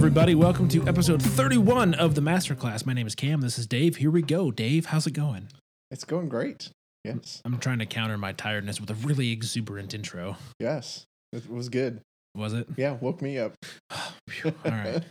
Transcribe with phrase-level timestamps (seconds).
[0.00, 0.34] everybody.
[0.34, 2.86] Welcome to episode 31 of the Masterclass.
[2.86, 3.42] My name is Cam.
[3.42, 3.96] This is Dave.
[3.96, 4.50] Here we go.
[4.50, 5.48] Dave, how's it going?
[5.90, 6.70] It's going great.
[7.04, 7.42] Yes.
[7.44, 10.36] I'm trying to counter my tiredness with a really exuberant intro.
[10.58, 11.04] Yes.
[11.34, 12.00] It was good.
[12.34, 12.66] Was it?
[12.78, 13.52] Yeah, woke me up.
[13.90, 15.02] All right.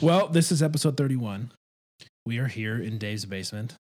[0.00, 1.52] Well, this is episode 31.
[2.24, 3.74] We are here in Dave's basement.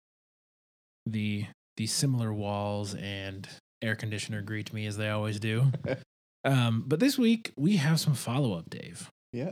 [1.05, 1.45] The
[1.77, 3.47] the similar walls and
[3.83, 5.71] air conditioner greet me as they always do.
[6.45, 9.51] Um, but this week we have some follow up, Dave, Yeah.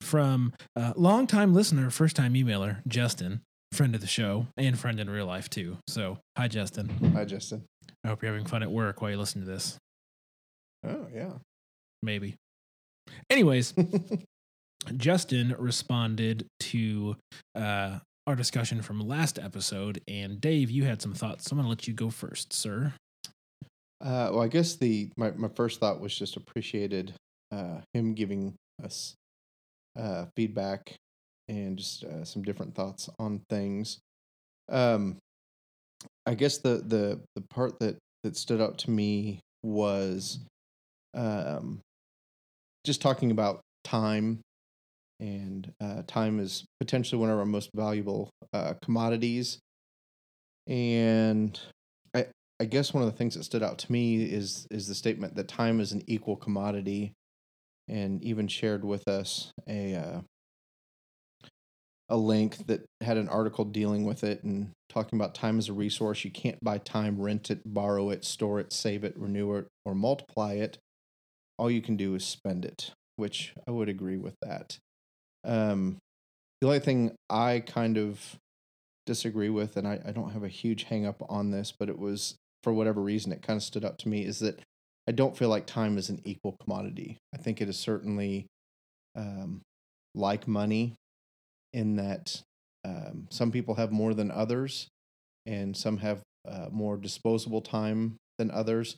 [0.00, 5.08] From uh, longtime listener, first time emailer Justin, friend of the show and friend in
[5.08, 5.78] real life too.
[5.88, 6.88] So, hi Justin.
[7.14, 7.64] Hi, Justin.
[8.04, 9.78] I hope you're having fun at work while you listen to this.
[10.86, 11.34] Oh, yeah.
[12.02, 12.36] Maybe.
[13.30, 13.74] Anyways,
[14.96, 17.16] Justin responded to
[17.54, 21.44] uh, our discussion from last episode, and Dave, you had some thoughts.
[21.44, 22.92] So I'm going to let you go first, sir.
[24.00, 27.14] Uh, well, I guess the my, my first thought was just appreciated
[27.52, 29.14] uh, him giving us
[29.98, 30.94] uh, feedback
[31.48, 33.98] and just uh, some different thoughts on things.
[34.70, 35.18] Um,
[36.26, 40.38] I guess the the the part that that stood out to me was
[41.14, 41.80] um,
[42.84, 44.40] just talking about time,
[45.20, 49.58] and uh, time is potentially one of our most valuable uh, commodities,
[50.66, 51.58] and
[52.14, 52.26] I
[52.60, 55.34] I guess one of the things that stood out to me is is the statement
[55.36, 57.12] that time is an equal commodity,
[57.88, 60.20] and even shared with us a uh,
[62.08, 65.72] a link that had an article dealing with it and talking about time as a
[65.72, 66.24] resource.
[66.24, 69.94] You can't buy time, rent it, borrow it, store it, save it, renew it, or
[69.94, 70.78] multiply it.
[71.58, 74.76] All you can do is spend it, which I would agree with that.
[75.44, 75.96] Um,
[76.60, 78.36] the only thing I kind of
[79.06, 81.98] disagree with, and I, I don't have a huge hang up on this, but it
[81.98, 84.60] was for whatever reason, it kind of stood up to me is that
[85.08, 87.18] I don't feel like time is an equal commodity.
[87.34, 88.46] I think it is certainly
[89.16, 89.62] um,
[90.14, 90.94] like money
[91.72, 92.42] in that
[92.84, 94.88] um, some people have more than others,
[95.46, 98.96] and some have uh, more disposable time than others.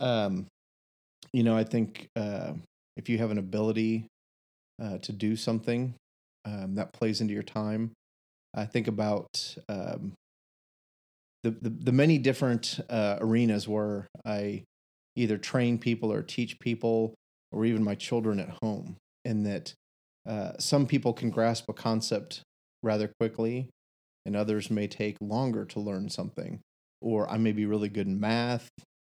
[0.00, 0.46] Um,
[1.32, 2.52] you know, I think uh,
[2.96, 4.06] if you have an ability
[4.82, 5.94] uh, to do something
[6.44, 7.92] um, that plays into your time,
[8.54, 10.12] I think about um,
[11.42, 14.62] the, the the many different uh, arenas where I
[15.18, 17.14] either train people or teach people,
[17.50, 19.74] or even my children at home, and that
[20.26, 22.42] uh, some people can grasp a concept
[22.82, 23.68] rather quickly,
[24.24, 26.60] and others may take longer to learn something.
[27.00, 28.68] Or I may be really good in math,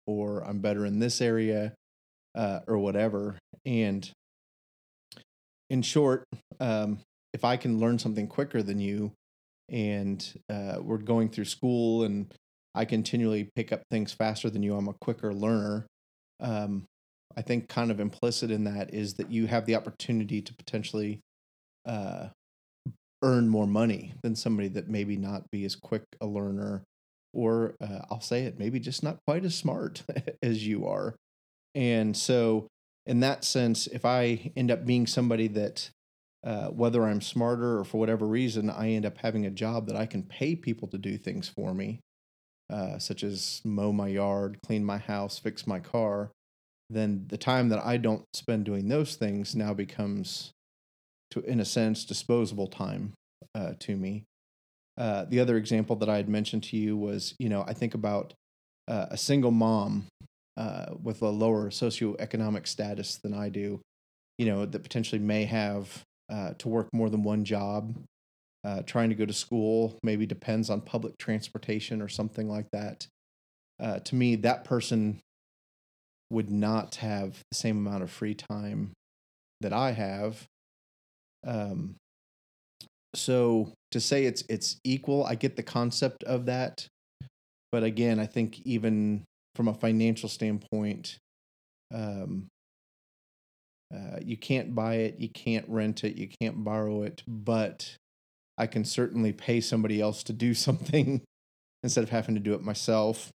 [0.07, 1.75] or I'm better in this area,
[2.35, 3.39] uh, or whatever.
[3.67, 4.09] And
[5.69, 6.25] in short,
[6.61, 7.01] um,
[7.33, 9.13] if I can learn something quicker than you,
[9.69, 12.33] and uh, we're going through school, and
[12.75, 15.87] I continually pick up things faster than you, I'm a quicker learner.
[16.41, 16.87] Um,
[17.37, 21.21] I think kind of implicit in that is that you have the opportunity to potentially
[21.87, 22.29] uh,
[23.23, 26.83] earn more money than somebody that maybe not be as quick a learner,
[27.33, 30.03] or uh, I'll say it, maybe just not quite as smart
[30.43, 31.15] as you are.
[31.75, 32.67] And so,
[33.07, 35.91] in that sense, if I end up being somebody that,
[36.45, 39.97] uh, whether I'm smarter or for whatever reason, I end up having a job that
[39.97, 42.01] I can pay people to do things for me,
[42.71, 46.31] uh, such as mow my yard, clean my house, fix my car,
[46.89, 50.53] then the time that I don't spend doing those things now becomes,
[51.31, 53.13] to in a sense, disposable time
[53.55, 54.25] uh, to me.
[54.99, 57.95] Uh, the other example that I had mentioned to you was, you know, I think
[57.95, 58.35] about
[58.89, 60.07] uh, a single mom
[60.57, 63.81] uh, with a lower socioeconomic status than I do,
[64.37, 67.97] you know, that potentially may have uh, to work more than one job,
[68.65, 73.07] uh, trying to go to school, maybe depends on public transportation or something like that.
[73.79, 75.19] Uh, to me, that person
[76.31, 78.93] would not have the same amount of free time
[79.61, 80.47] that I have.
[81.47, 81.97] Um,
[83.15, 86.87] so to say it's it's equal, I get the concept of that,
[87.73, 89.25] but again, I think even
[89.57, 91.17] from a financial standpoint,
[91.93, 92.47] um,
[93.93, 97.97] uh, you can't buy it, you can't rent it, you can't borrow it, but
[98.61, 101.23] I can certainly pay somebody else to do something
[101.83, 103.31] instead of having to do it myself.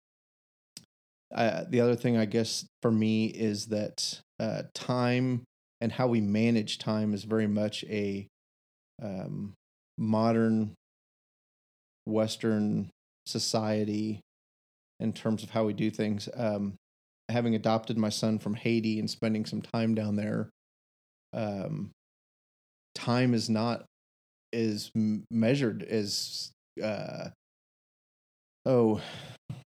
[1.35, 5.43] Uh, the other thing, I guess, for me is that uh, time
[5.81, 8.26] and how we manage time is very much a
[9.03, 9.55] um,
[9.97, 10.75] modern
[12.05, 12.91] Western
[13.27, 14.20] society
[15.00, 16.29] in terms of how we do things.
[16.35, 16.75] Um,
[17.31, 20.50] having adopted my son from Haiti and spending some time down there,
[21.32, 21.91] um,
[22.94, 23.87] time is not
[24.55, 24.91] is
[25.31, 26.51] measured as
[26.83, 27.29] uh,
[28.65, 29.01] oh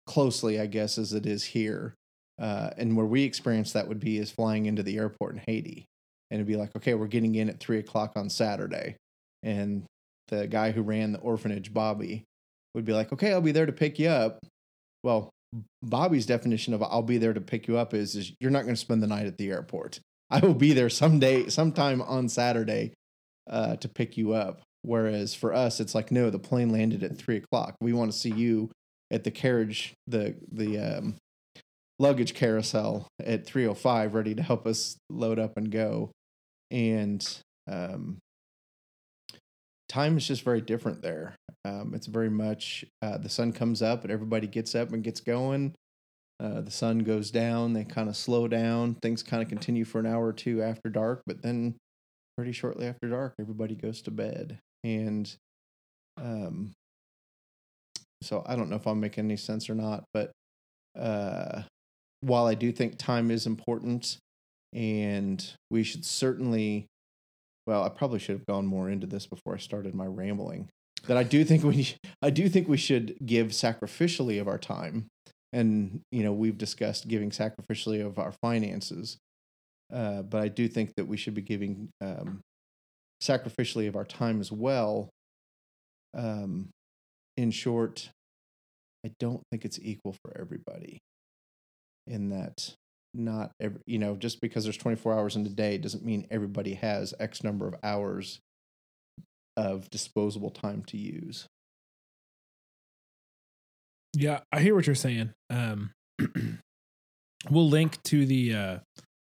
[0.07, 1.95] closely, I guess, as it is here.
[2.41, 5.87] Uh, and where we experience that would be is flying into the airport in Haiti.
[6.33, 8.97] and it'd be like, okay, we're getting in at three o'clock on Saturday,
[9.43, 9.85] and
[10.29, 12.25] the guy who ran the orphanage, Bobby,
[12.75, 14.39] would be like, okay, I'll be there to pick you up.
[15.05, 15.29] Well,
[15.83, 18.75] Bobby's definition of I'll be there to pick you up is, is you're not going
[18.75, 20.01] to spend the night at the airport.
[20.31, 22.95] I will be there someday, sometime on Saturday
[23.51, 24.63] uh, to pick you up.
[24.83, 27.77] Whereas for us, it's like, no, the plane landed at three o'clock.
[27.81, 28.71] We want to see you
[29.11, 31.15] at the carriage, the the um,
[31.99, 36.11] luggage carousel at three o five, ready to help us load up and go.
[36.71, 37.25] And
[37.71, 38.19] um,
[39.89, 41.37] time is just very different there.
[41.65, 45.21] Um, it's very much uh, the sun comes up and everybody gets up and gets
[45.21, 45.75] going.
[46.41, 48.97] Uh, the sun goes down, they kind of slow down.
[49.01, 51.77] Things kind of continue for an hour or two after dark, but then
[52.37, 54.59] pretty shortly after dark, everybody goes to bed.
[54.85, 55.33] And
[56.21, 56.73] um,
[58.23, 60.33] so I don't know if I'm making any sense or not, but
[60.99, 61.63] uh,
[62.21, 64.19] while I do think time is important
[64.73, 66.87] and we should certainly,
[67.67, 70.69] well, I probably should have gone more into this before I started my rambling.
[71.09, 75.09] That I do think we, I do think we should give sacrificially of our time,
[75.53, 79.19] and you know we've discussed giving sacrificially of our finances,
[79.93, 82.41] uh, but I do think that we should be giving um,
[83.23, 85.09] sacrificially of our time as well.
[86.15, 86.69] Um,
[87.37, 88.11] in short,
[89.07, 90.99] I don't think it's equal for everybody.
[92.07, 92.75] In that,
[93.15, 96.75] not every, you know, just because there's 24 hours in a day doesn't mean everybody
[96.75, 98.41] has X number of hours
[99.57, 101.47] of disposable time to use.
[104.15, 105.33] Yeah, I hear what you're saying.
[105.49, 105.93] Um,
[107.51, 108.79] we'll link to the uh,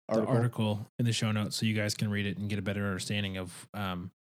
[0.10, 0.36] the Article.
[0.36, 2.86] article in the show notes so you guys can read it and get a better
[2.86, 4.12] understanding of um,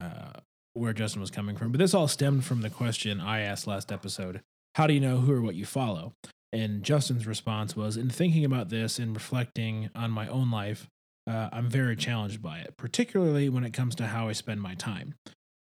[0.00, 0.40] uh,
[0.74, 1.72] where Justin was coming from.
[1.72, 4.42] But this all stemmed from the question I asked last episode
[4.74, 6.12] How do you know who or what you follow?
[6.52, 10.86] And Justin's response was In thinking about this and reflecting on my own life,
[11.28, 14.74] uh, I'm very challenged by it, particularly when it comes to how I spend my
[14.74, 15.14] time.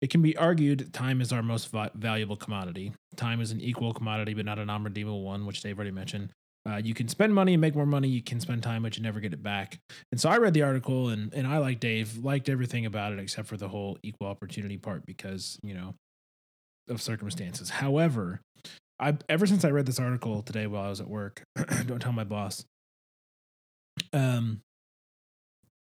[0.02, 2.92] It can be argued time is our most va- valuable commodity.
[3.16, 6.32] Time is an equal commodity, but not a non redeemable one, which they've already mentioned.
[6.68, 8.08] Uh, you can spend money and make more money.
[8.08, 9.80] You can spend time, but you never get it back.
[10.12, 13.20] And so I read the article, and and I like Dave, liked everything about it
[13.20, 15.96] except for the whole equal opportunity part because you know
[16.88, 17.70] of circumstances.
[17.70, 18.40] However,
[19.00, 21.44] I ever since I read this article today while I was at work,
[21.86, 22.64] don't tell my boss.
[24.14, 24.62] Um,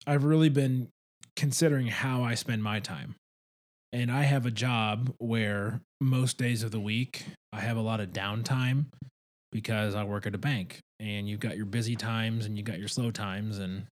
[0.05, 0.89] I've really been
[1.35, 3.15] considering how I spend my time.
[3.91, 8.01] And I have a job where most days of the week I have a lot
[8.01, 8.87] of downtime
[9.55, 12.77] because I work at a bank and you've got your busy times and you've got
[12.77, 13.85] your slow times and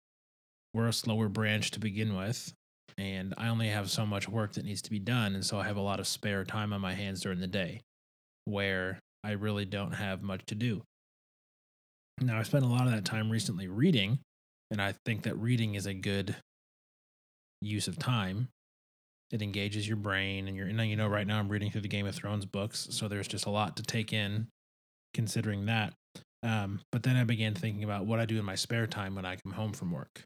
[0.73, 2.51] we're a slower branch to begin with
[2.97, 5.63] and I only have so much work that needs to be done and so I
[5.63, 7.79] have a lot of spare time on my hands during the day
[8.43, 10.81] where I really don't have much to do.
[12.19, 14.19] Now I spent a lot of that time recently reading
[14.69, 16.35] and I think that reading is a good
[17.61, 18.49] use of time.
[19.31, 21.87] It engages your brain and you're and you know right now I'm reading through the
[21.87, 24.47] Game of Thrones books, so there's just a lot to take in
[25.13, 25.93] considering that.
[26.43, 29.25] Um, but then I began thinking about what I do in my spare time when
[29.25, 30.23] I come home from work.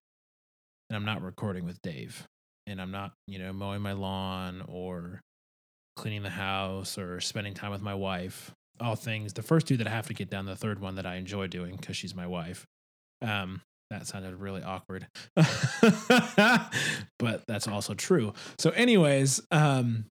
[0.90, 2.28] And I'm not recording with Dave.
[2.66, 5.22] And I'm not, you know, mowing my lawn or
[5.96, 8.52] cleaning the house or spending time with my wife.
[8.80, 9.34] All things.
[9.34, 11.48] The first two that I have to get done, the third one that I enjoy
[11.48, 12.66] doing because she's my wife.
[13.22, 15.08] Um, that sounded really awkward.
[15.36, 15.48] but
[17.48, 18.34] that's also true.
[18.60, 20.06] So, anyways, um,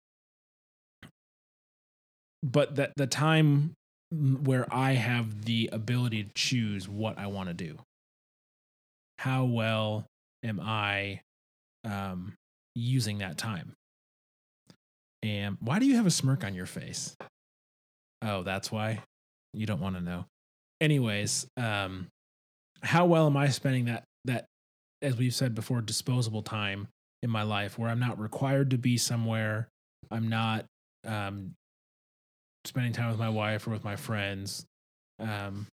[2.42, 3.75] but that the time
[4.10, 7.78] where I have the ability to choose what I want to do.
[9.18, 10.06] How well
[10.44, 11.20] am I
[11.84, 12.34] um,
[12.74, 13.74] using that time?
[15.22, 17.16] And why do you have a smirk on your face?
[18.22, 19.00] Oh, that's why
[19.52, 20.26] you don't want to know.
[20.80, 22.08] Anyways, um,
[22.82, 24.46] how well am I spending that that
[25.02, 26.88] as we've said before, disposable time
[27.22, 29.68] in my life where I'm not required to be somewhere.
[30.10, 30.66] I'm not
[31.04, 31.54] um,
[32.66, 34.64] spending time with my wife or with my friends.
[35.18, 35.66] Um,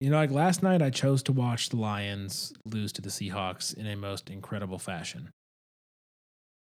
[0.00, 3.74] you know, like last night, I chose to watch the Lions lose to the Seahawks
[3.76, 5.30] in a most incredible fashion.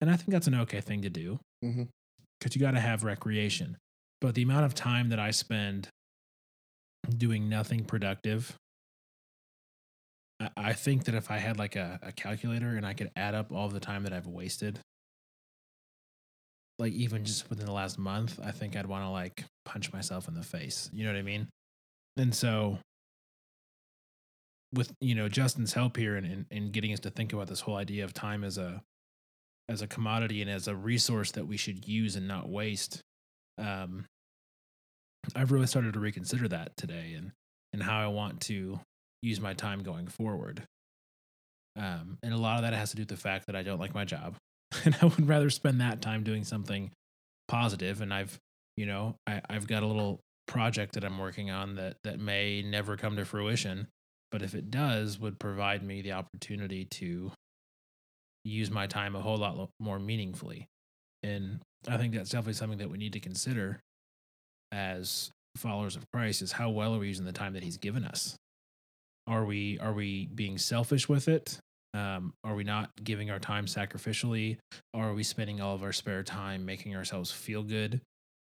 [0.01, 1.39] And I think that's an okay thing to do
[2.39, 3.77] because you got to have recreation.
[4.21, 5.89] But the amount of time that I spend
[7.17, 8.55] doing nothing productive,
[10.41, 13.35] I- I think that if I had like a, a calculator and I could add
[13.35, 14.81] up all the time that I've wasted,
[16.79, 20.29] like even just within the last month, I think I'd want to like punch myself
[20.29, 20.91] in the face.
[20.93, 21.49] You know what I mean?
[22.17, 22.79] And so
[24.73, 27.47] with you know Justin's help here and in, in, in getting us to think about
[27.47, 28.83] this whole idea of time as a
[29.69, 33.01] as a commodity and as a resource that we should use and not waste,
[33.57, 34.05] um,
[35.35, 37.33] I've really started to reconsider that today and
[37.73, 38.81] and how I want to
[39.23, 40.65] use my time going forward.
[41.77, 43.81] Um, and a lot of that has to do with the fact that I don't
[43.81, 44.37] like my job,
[44.85, 46.91] and I would rather spend that time doing something
[47.49, 48.01] positive.
[48.01, 48.39] And I've,
[48.77, 52.63] you know, I, I've got a little project that I'm working on that that may
[52.63, 53.89] never come to fruition,
[54.31, 57.33] but if it does, would provide me the opportunity to
[58.45, 60.67] use my time a whole lot more meaningfully.
[61.23, 63.81] And I think that's definitely something that we need to consider
[64.71, 68.05] as followers of Christ is how well are we using the time that he's given
[68.05, 68.37] us?
[69.27, 71.59] Are we are we being selfish with it?
[71.95, 74.59] Um, are we not giving our time sacrificially?
[74.93, 78.01] Are we spending all of our spare time making ourselves feel good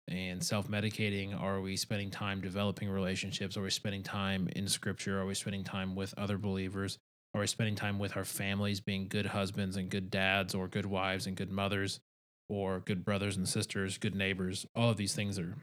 [0.09, 1.41] and self medicating?
[1.41, 3.57] Are we spending time developing relationships?
[3.57, 5.19] Are we spending time in scripture?
[5.19, 6.99] Are we spending time with other believers?
[7.35, 10.87] Are we spending time with our families, being good husbands and good dads, or good
[10.87, 12.01] wives and good mothers,
[12.49, 14.67] or good brothers and sisters, good neighbors?
[14.75, 15.57] All of these things are,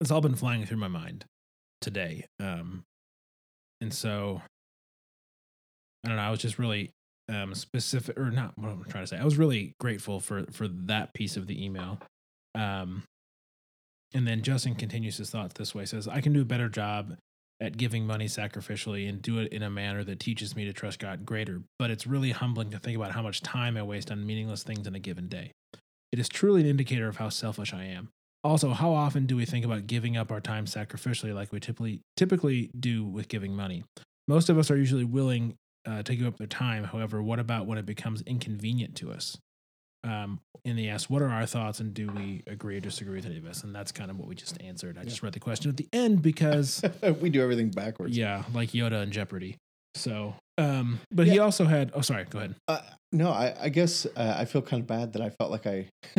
[0.00, 1.26] it's all been flying through my mind
[1.80, 2.24] today.
[2.40, 2.84] Um,
[3.80, 4.42] and so,
[6.04, 6.90] I don't know, I was just really
[7.28, 9.18] um, specific, or not what I'm trying to say.
[9.18, 11.98] I was really grateful for for that piece of the email.
[12.54, 13.04] Um,
[14.12, 17.16] and then Justin continues his thoughts this way says, I can do a better job
[17.60, 20.98] at giving money sacrificially and do it in a manner that teaches me to trust
[20.98, 21.62] God greater.
[21.78, 24.86] But it's really humbling to think about how much time I waste on meaningless things
[24.86, 25.52] in a given day.
[26.12, 28.10] It is truly an indicator of how selfish I am.
[28.44, 32.02] Also, how often do we think about giving up our time sacrificially like we typically
[32.16, 33.84] typically do with giving money?
[34.28, 35.54] Most of us are usually willing
[35.86, 36.84] uh, give up their time.
[36.84, 39.36] However, what about when it becomes inconvenient to us?
[40.02, 43.26] Um, and they asked, "What are our thoughts, and do we agree or disagree with
[43.26, 44.96] any of this?" And that's kind of what we just answered.
[44.98, 45.08] I Yeah.
[45.08, 46.82] just read the question at the end because,
[47.20, 48.16] we do everything backwards.
[48.16, 49.56] yeah, like Yoda and Jeopardy.
[49.94, 51.90] So, um, but he also had.
[51.94, 52.24] Oh, sorry.
[52.24, 52.54] Go ahead.
[52.68, 52.80] Uh,
[53.12, 55.88] no, I, I guess uh, I feel kind of bad that I felt like I,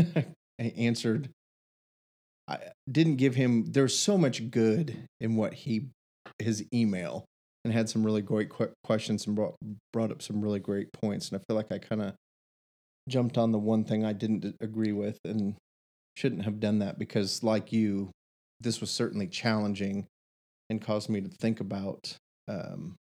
[0.60, 1.30] I answered.
[2.48, 2.60] I
[2.92, 3.66] didn't give him.
[3.66, 5.88] There's so much good in what he,
[6.40, 7.26] his email,
[7.66, 9.56] and had some really great que- questions and brought
[9.92, 11.30] brought up some really great points.
[11.30, 12.14] And I feel like I kind of
[13.10, 15.56] jumped on the one thing I didn't agree with, and
[16.16, 18.12] shouldn't have done that because, like you,
[18.62, 20.06] this was certainly challenging,
[20.70, 22.16] and caused me to think about
[22.48, 22.96] um,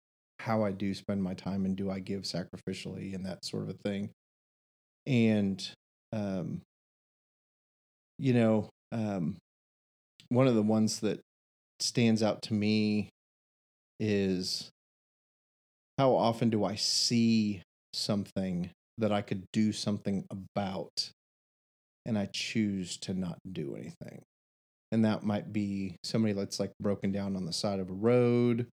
[0.40, 3.70] how I do spend my time and do I give sacrificially and that sort of
[3.70, 4.10] a thing.
[5.06, 5.66] And,
[6.12, 6.60] um,
[8.18, 9.36] you know, um,
[10.28, 11.20] one of the ones that
[11.80, 13.08] stands out to me
[14.00, 14.70] is
[15.98, 21.10] how often do I see something that I could do something about
[22.06, 24.22] and I choose to not do anything?
[24.90, 28.66] And that might be somebody that's like broken down on the side of a road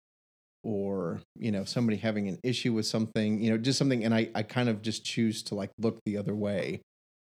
[0.64, 4.30] or you know somebody having an issue with something you know just something and i
[4.36, 6.82] i kind of just choose to like look the other way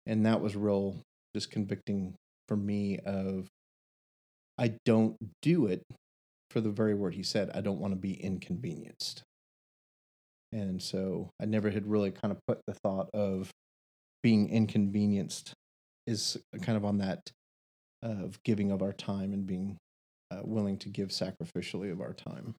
[0.06, 1.00] and that was real
[1.34, 2.14] just convicting
[2.48, 3.46] for me of
[4.58, 5.82] i don't do it
[6.52, 9.22] for the very word he said i don't want to be inconvenienced.
[10.52, 13.50] And so i never had really kind of put the thought of
[14.22, 15.54] being inconvenienced
[16.06, 17.30] is kind of on that
[18.02, 19.78] of giving of our time and being
[20.30, 22.54] uh, willing to give sacrificially of our time.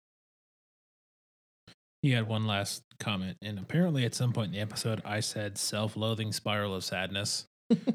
[2.02, 5.58] He had one last comment, and apparently at some point in the episode, I said
[5.58, 7.46] "self-loathing spiral of sadness,"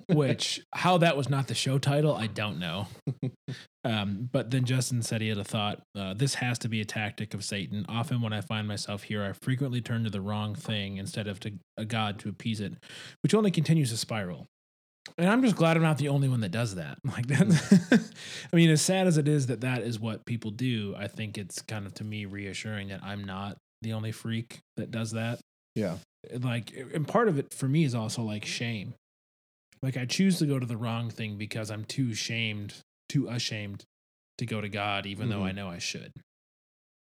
[0.07, 2.87] which how that was not the show title, I don't know.
[3.85, 5.81] Um, but then Justin said he had a thought.
[5.97, 7.87] Uh, this has to be a tactic of Satan.
[7.89, 11.41] Often, when I find myself here, I frequently turn to the wrong thing instead of
[11.41, 12.75] to a God to appease it,
[13.23, 14.47] which only continues to spiral.
[15.17, 16.99] And I'm just glad I'm not the only one that does that.
[17.05, 18.13] Like that.
[18.53, 21.39] I mean, as sad as it is that that is what people do, I think
[21.39, 25.41] it's kind of to me reassuring that I'm not the only freak that does that.
[25.75, 25.97] yeah
[26.33, 28.95] Like, and part of it for me is also like shame.
[29.83, 32.75] Like, I choose to go to the wrong thing because I'm too shamed,
[33.09, 33.85] too ashamed
[34.39, 35.55] to go to God, even though I Mhm.
[35.57, 36.13] know I should.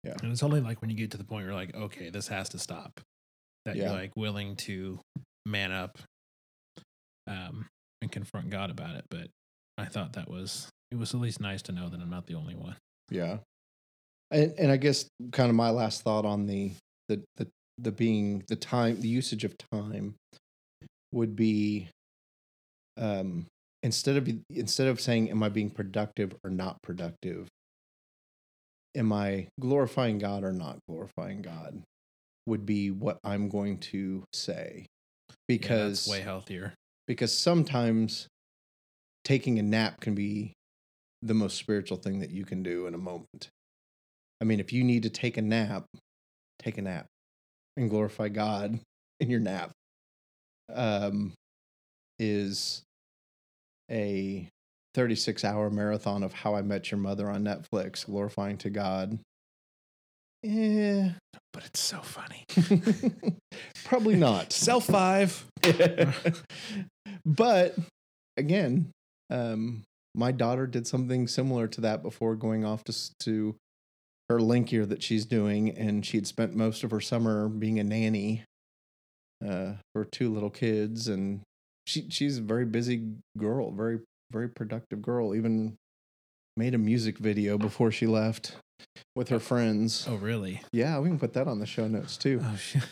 [0.04, 0.16] Yeah.
[0.22, 2.28] And it's only like when you get to the point where you're like, okay, this
[2.28, 3.00] has to stop,
[3.66, 3.86] that Yeah.
[3.86, 5.00] you're like willing to
[5.46, 6.00] man up
[7.28, 7.68] um,
[8.02, 9.06] and confront God about it.
[9.10, 9.30] But
[9.78, 12.36] I thought that was, it was at least nice to know that I'm not the
[12.36, 12.76] only one.
[13.10, 13.40] Yeah.
[14.32, 16.74] And and I guess kind of my last thought on the
[17.08, 20.16] the the the being the time the usage of time
[21.12, 21.90] would be
[22.98, 23.46] um
[23.82, 27.48] instead of instead of saying am I being productive or not productive
[28.96, 31.82] am I glorifying God or not glorifying God
[32.46, 34.86] would be what I'm going to say
[35.48, 36.74] because that's way healthier.
[37.08, 38.28] because sometimes
[39.24, 40.54] taking a nap can be
[41.22, 43.50] the most spiritual thing that you can do in a moment.
[44.42, 45.86] I mean, if you need to take a nap,
[46.60, 47.06] take a nap
[47.78, 48.80] and glorify God
[49.20, 49.72] in your nap.
[50.74, 51.34] Um,
[52.20, 52.83] is
[53.90, 54.48] a
[54.96, 59.20] 36 hour marathon of How I Met Your Mother on Netflix, glorifying to God
[60.46, 61.10] Eh,
[61.54, 62.44] But it's so funny.
[63.86, 64.52] probably not.
[64.52, 65.46] Self five.
[67.26, 67.76] but
[68.36, 68.92] again,
[69.30, 69.84] um,
[70.16, 73.56] my daughter did something similar to that before going off to to
[74.30, 77.84] her link year that she's doing, and she'd spent most of her summer being a
[77.84, 78.44] nanny
[79.46, 81.42] uh, for two little kids, and
[81.86, 84.00] she she's a very busy girl, very
[84.32, 85.36] very productive girl.
[85.36, 85.76] Even
[86.56, 88.56] made a music video before she left
[89.16, 90.06] with her friends.
[90.10, 90.62] Oh, really?
[90.72, 92.42] Yeah, we can put that on the show notes too.
[92.44, 92.84] Oh, shit.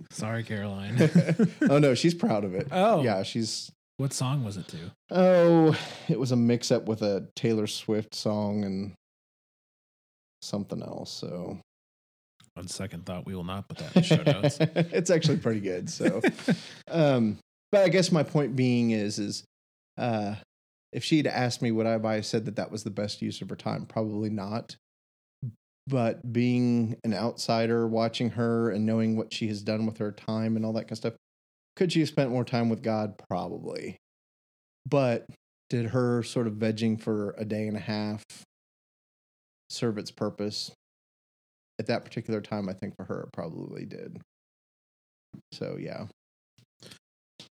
[0.10, 1.10] Sorry, Caroline.
[1.70, 2.68] oh no, she's proud of it.
[2.70, 3.02] Oh.
[3.02, 4.78] yeah, she's what song was it to?
[5.10, 5.76] Oh,
[6.08, 8.92] it was a mix up with a Taylor Swift song and
[10.42, 11.10] something else.
[11.10, 11.58] So
[12.56, 14.58] On second thought, we will not put that in the show notes.
[14.60, 15.90] it's actually pretty good.
[15.90, 16.20] So,
[16.88, 17.38] um,
[17.70, 19.44] but I guess my point being is, is,
[19.96, 20.36] uh,
[20.92, 23.50] if she'd asked me would I have said that that was the best use of
[23.50, 23.86] her time?
[23.86, 24.76] Probably not.
[25.86, 30.56] But being an outsider, watching her and knowing what she has done with her time
[30.56, 31.14] and all that kind of stuff,
[31.76, 33.14] could she have spent more time with God?
[33.28, 33.96] Probably.
[34.86, 35.26] But
[35.70, 38.22] did her sort of vegging for a day and a half
[39.70, 40.72] serve its purpose?
[41.78, 44.20] At that particular time, I think for her, it probably did.
[45.52, 46.06] So, yeah.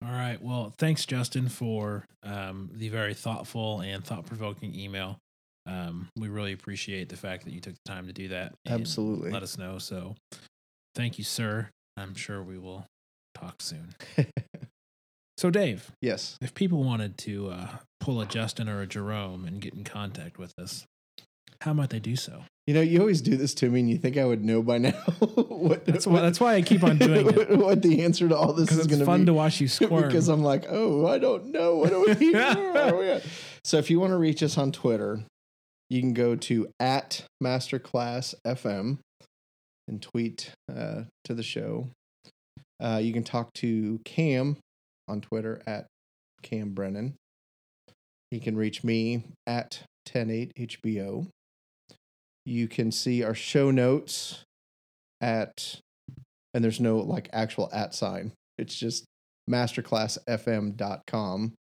[0.05, 0.43] All right.
[0.43, 5.19] Well, thanks, Justin, for um, the very thoughtful and thought provoking email.
[5.67, 8.55] Um, we really appreciate the fact that you took the time to do that.
[8.67, 9.31] Absolutely.
[9.31, 9.79] Let us know.
[9.79, 10.17] So
[10.95, 11.69] thank you, sir.
[11.97, 12.87] I'm sure we will
[13.35, 13.95] talk soon.
[15.43, 16.39] So, Dave, yes.
[16.41, 17.69] if people wanted to uh,
[17.99, 20.87] pull a Justin or a Jerome and get in contact with us,
[21.63, 22.45] how might they do so?
[22.67, 24.79] You know, you always do this to me, and you think I would know by
[24.79, 26.21] now what, That's why.
[26.21, 28.87] That's why I keep on doing it what, what the answer to all this is
[28.87, 29.05] going to be?
[29.05, 30.07] fun to watch you squirm.
[30.07, 31.77] because I'm like, oh, I don't know.
[31.77, 32.33] What do we?
[32.33, 33.25] where are we at?
[33.65, 35.25] So if you want to reach us on Twitter,
[35.91, 38.99] you can go to at Masterclass FM
[39.89, 41.89] and tweet uh, to the show.
[42.81, 44.57] Uh, you can talk to Cam
[45.09, 45.87] on Twitter at
[46.43, 47.15] Cam Brennan.
[48.31, 51.27] You can reach me at 108HBO.
[52.45, 54.45] You can see our show notes
[55.21, 55.81] at,
[56.55, 58.33] and there's no like actual at sign.
[58.59, 59.05] It's just
[59.51, 61.55] masterclassfm.com.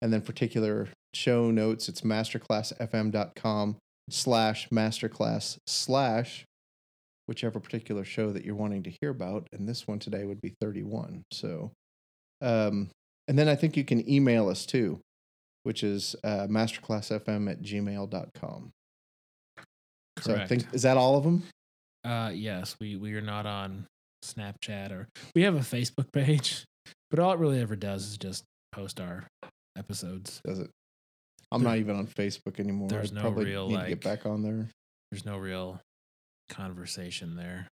[0.00, 3.76] And then particular show notes, it's masterclassfm.com
[4.10, 6.44] slash masterclass slash
[7.26, 9.46] whichever particular show that you're wanting to hear about.
[9.52, 11.24] And this one today would be 31.
[11.32, 11.72] So,
[12.40, 12.88] um,
[13.26, 15.00] and then I think you can email us too,
[15.62, 18.70] which is uh, masterclassfm at gmail.com.
[20.20, 20.48] So I Correct.
[20.48, 21.42] think, is that all of them?
[22.04, 23.86] Uh, yes, we we are not on
[24.24, 26.64] Snapchat or we have a Facebook page,
[27.10, 29.26] but all it really ever does is just post our
[29.76, 30.40] episodes.
[30.44, 30.70] Does it?
[31.52, 32.88] I'm There- not even on Facebook anymore.
[32.88, 34.68] there's I no probably real, need to like- get back on there.
[35.10, 35.80] There's no real
[36.50, 37.68] conversation there.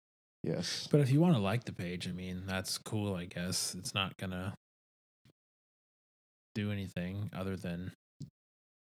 [0.44, 0.86] Yes.
[0.90, 3.14] But if you want to like the page, I mean, that's cool.
[3.14, 4.54] I guess it's not gonna
[6.54, 7.92] do anything other than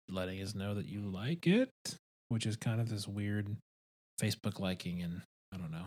[0.09, 1.71] letting us know that you like it,
[2.29, 3.57] which is kind of this weird
[4.21, 5.87] Facebook liking and I don't know.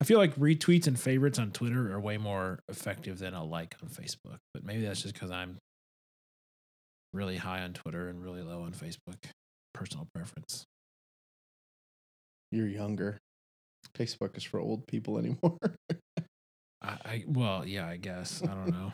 [0.00, 3.74] I feel like retweets and favorites on Twitter are way more effective than a like
[3.82, 5.58] on Facebook, but maybe that's just because I'm
[7.12, 9.16] really high on Twitter and really low on Facebook.
[9.72, 10.64] Personal preference.
[12.52, 13.18] You're younger.
[13.96, 15.58] Facebook is for old people anymore.
[16.82, 18.42] I, I well, yeah, I guess.
[18.42, 18.92] I don't know.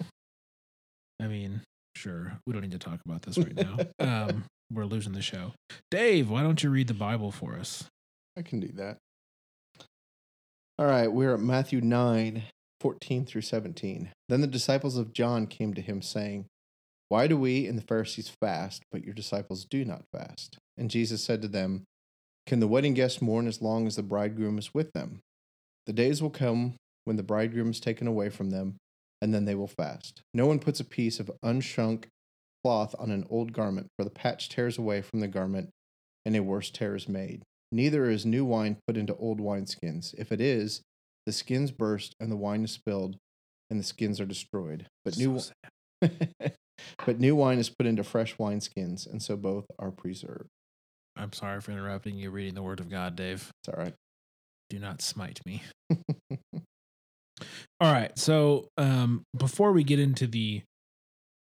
[1.20, 1.62] I mean,
[1.96, 2.38] sure.
[2.46, 3.76] We don't need to talk about this right now.
[3.98, 5.52] Um, we're losing the show.
[5.90, 7.84] Dave, why don't you read the Bible for us?
[8.36, 8.98] I can do that.
[10.78, 12.42] All right, we're at Matthew 9,
[12.80, 14.10] 14 through 17.
[14.28, 16.46] Then the disciples of John came to him, saying,
[17.08, 20.58] Why do we and the Pharisees fast, but your disciples do not fast?
[20.76, 21.84] And Jesus said to them,
[22.46, 25.20] Can the wedding guests mourn as long as the bridegroom is with them?
[25.86, 26.74] The days will come
[27.04, 28.76] when the bridegroom is taken away from them,
[29.22, 30.20] and then they will fast.
[30.34, 32.06] No one puts a piece of unshrunk
[32.66, 35.70] cloth on an old garment, for the patch tears away from the garment,
[36.24, 37.44] and a worse tear is made.
[37.70, 40.16] Neither is new wine put into old wineskins.
[40.18, 40.82] If it is,
[41.26, 43.18] the skins burst and the wine is spilled,
[43.70, 44.86] and the skins are destroyed.
[45.04, 45.52] But new, So
[47.06, 50.48] but new wine is put into fresh wineskins, and so both are preserved.
[51.16, 53.48] I'm sorry for interrupting you reading the Word of God, Dave.
[53.62, 53.94] It's all right.
[54.70, 55.62] Do not smite me.
[57.78, 58.18] All right.
[58.18, 60.62] So um, before we get into the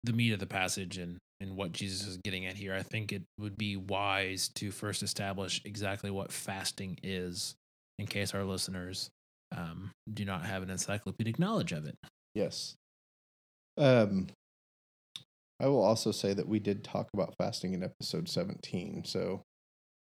[0.04, 3.12] the meat of the passage and and what Jesus is getting at here, I think
[3.12, 7.54] it would be wise to first establish exactly what fasting is,
[8.00, 9.10] in case our listeners
[9.56, 11.96] um, do not have an encyclopedic knowledge of it.
[12.34, 12.76] yes.
[13.78, 14.28] Um,
[15.60, 19.42] I will also say that we did talk about fasting in episode 17, so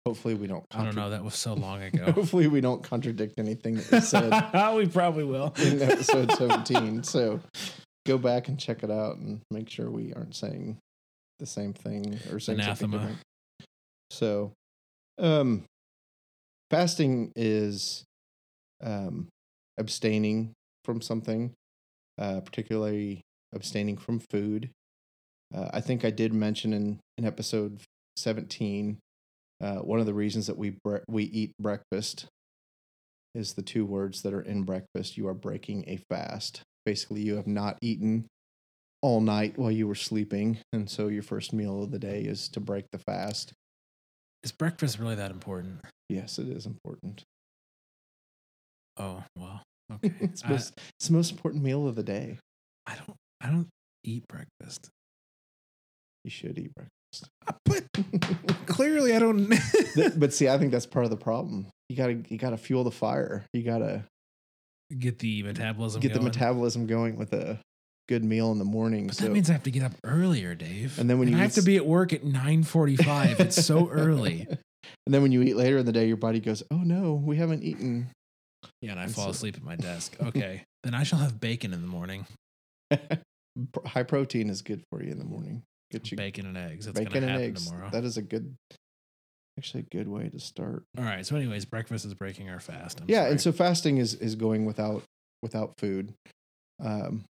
[0.06, 0.66] hopefully we don't.
[0.72, 1.10] I don't know.
[1.10, 2.12] That was so long ago.
[2.12, 4.32] Hopefully we don't contradict anything that we said
[4.76, 5.54] we probably will.
[5.62, 7.04] in episode 17.
[7.04, 7.40] So
[8.10, 10.78] go back and check it out and make sure we aren't saying
[11.38, 12.98] the same thing or saying something Anathema.
[12.98, 13.20] different.
[14.10, 14.52] So,
[15.20, 15.64] um,
[16.72, 18.04] fasting is
[18.84, 19.28] um,
[19.78, 21.54] abstaining from something,
[22.18, 23.22] uh, particularly
[23.54, 24.72] abstaining from food.
[25.54, 27.80] Uh, I think I did mention in, in episode
[28.18, 28.98] 17
[29.62, 32.28] uh, one of the reasons that we bre- we eat breakfast
[33.36, 35.18] is the two words that are in breakfast.
[35.18, 36.62] You are breaking a fast.
[36.90, 38.26] Basically, you have not eaten
[39.04, 42.50] all night while you were sleeping, and so your first meal of the day is
[42.50, 43.54] to break the fast.
[44.42, 45.82] Is breakfast really that important?
[46.10, 47.22] Yes, it is important.
[48.98, 49.62] Oh well.
[49.92, 50.14] Okay.
[50.20, 52.38] It's, I, most, it's the most important meal of the day.
[52.88, 53.18] I don't.
[53.40, 53.68] I don't
[54.04, 54.90] eat breakfast.
[56.24, 57.30] You should eat breakfast.
[57.48, 59.54] Uh, but clearly, I don't.
[60.18, 61.68] But see, I think that's part of the problem.
[61.88, 63.46] You gotta you gotta fuel the fire.
[63.54, 64.06] You gotta
[64.98, 66.02] get the metabolism.
[66.02, 67.60] get the metabolism going with a
[68.08, 69.08] good meal in the morning.
[69.08, 70.98] But so that means I have to get up earlier, Dave.
[71.00, 73.40] And then when you I have to be at work at nine forty-five.
[73.40, 74.48] it's so early.
[74.50, 77.38] and then when you eat later in the day, your body goes, "Oh no, we
[77.38, 78.08] haven't eaten."
[78.82, 80.16] Yeah, and I And fall so- asleep at my desk.
[80.22, 82.26] Okay, then I shall have bacon in the morning.
[83.86, 85.64] High protein is good for you in the morning.
[85.92, 86.86] Get you Bacon and eggs.
[86.86, 87.66] That's bacon and happen eggs.
[87.68, 87.90] tomorrow.
[87.92, 88.56] That is a good,
[89.60, 90.84] actually a good way to start.
[90.98, 91.26] All right.
[91.26, 93.02] So, anyways, breakfast is breaking our fast.
[93.02, 93.32] I'm yeah, sorry.
[93.32, 95.04] and so fasting is is going without
[95.44, 96.14] without food.
[96.82, 97.26] Um,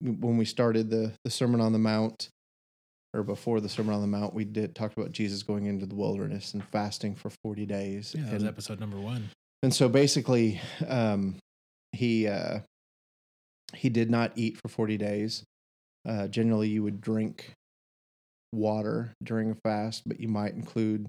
[0.00, 2.28] when we started the the Sermon on the Mount,
[3.14, 5.94] or before the Sermon on the Mount, we did talked about Jesus going into the
[5.94, 8.14] wilderness and fasting for forty days.
[8.16, 9.30] yeah, that was episode number one.
[9.62, 11.36] and so basically, um,
[11.92, 12.58] he uh,
[13.74, 15.44] he did not eat for forty days.
[16.06, 17.54] Uh, generally, you would drink
[18.52, 21.08] water during a fast, but you might include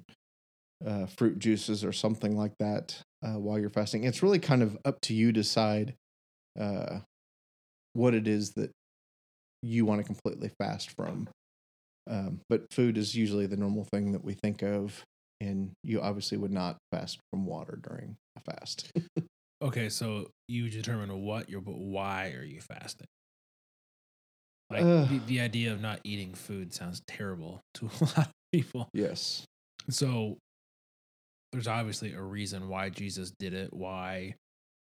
[0.86, 4.04] uh, fruit juices or something like that uh, while you're fasting.
[4.04, 5.96] It's really kind of up to you to decide
[6.60, 7.00] uh,
[7.94, 8.72] what it is that
[9.62, 11.30] you want to completely fast from.
[12.10, 15.04] Um, but food is usually the normal thing that we think of,
[15.42, 18.92] and you obviously would not fast from water during a fast.
[19.62, 23.08] Okay, so you determine what you're, but why are you fasting?
[24.70, 25.08] Like Ugh.
[25.10, 28.90] the, the idea of not eating food sounds terrible to a lot of people.
[28.94, 29.46] yes.
[29.90, 30.38] So
[31.56, 34.36] there's obviously a reason why Jesus did it, why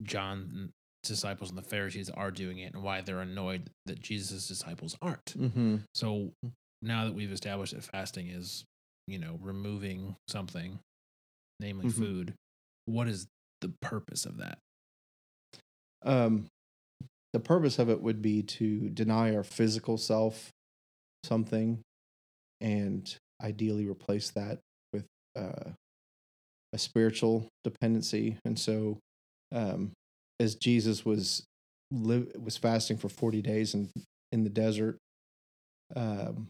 [0.03, 0.69] John's
[1.03, 5.25] disciples and the Pharisees are doing it, and why they're annoyed that Jesus' disciples aren't.
[5.35, 5.77] Mm-hmm.
[5.95, 6.31] So
[6.83, 8.63] now that we've established that fasting is,
[9.07, 10.77] you know, removing something,
[11.59, 11.93] namely Mhm.
[11.93, 12.33] food,
[12.85, 13.25] what is
[13.61, 14.59] the purpose of that?
[16.03, 16.47] um,
[17.33, 20.51] the purpose of it would be to deny our physical self
[21.23, 21.79] something
[22.59, 24.59] and ideally replace that
[24.91, 25.71] with uh,
[26.73, 28.97] a spiritual dependency and so
[29.53, 29.91] um,
[30.39, 31.43] as jesus was
[31.91, 33.89] live was fasting for 40 days in
[34.31, 34.97] in the desert
[35.95, 36.47] um,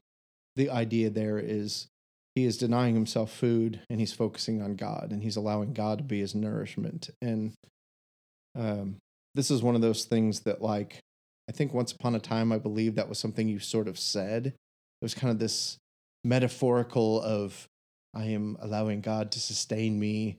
[0.56, 1.88] the idea there is
[2.36, 6.04] he is denying himself food and he's focusing on god and he's allowing god to
[6.04, 7.10] be his nourishment.
[7.22, 7.54] And
[8.56, 8.98] um,
[9.36, 11.00] this is one of those things that like
[11.50, 14.48] i think once upon a time i believe that was something you sort of said.
[14.48, 15.78] It was kind of this
[16.24, 17.66] metaphorical of
[18.14, 20.38] i am allowing god to sustain me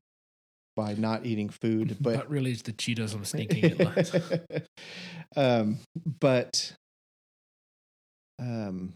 [0.76, 4.10] by not eating food But, but really, it's the Cheetos I'm sneaking lunch.
[5.36, 5.78] um
[6.20, 6.74] but
[8.38, 8.92] um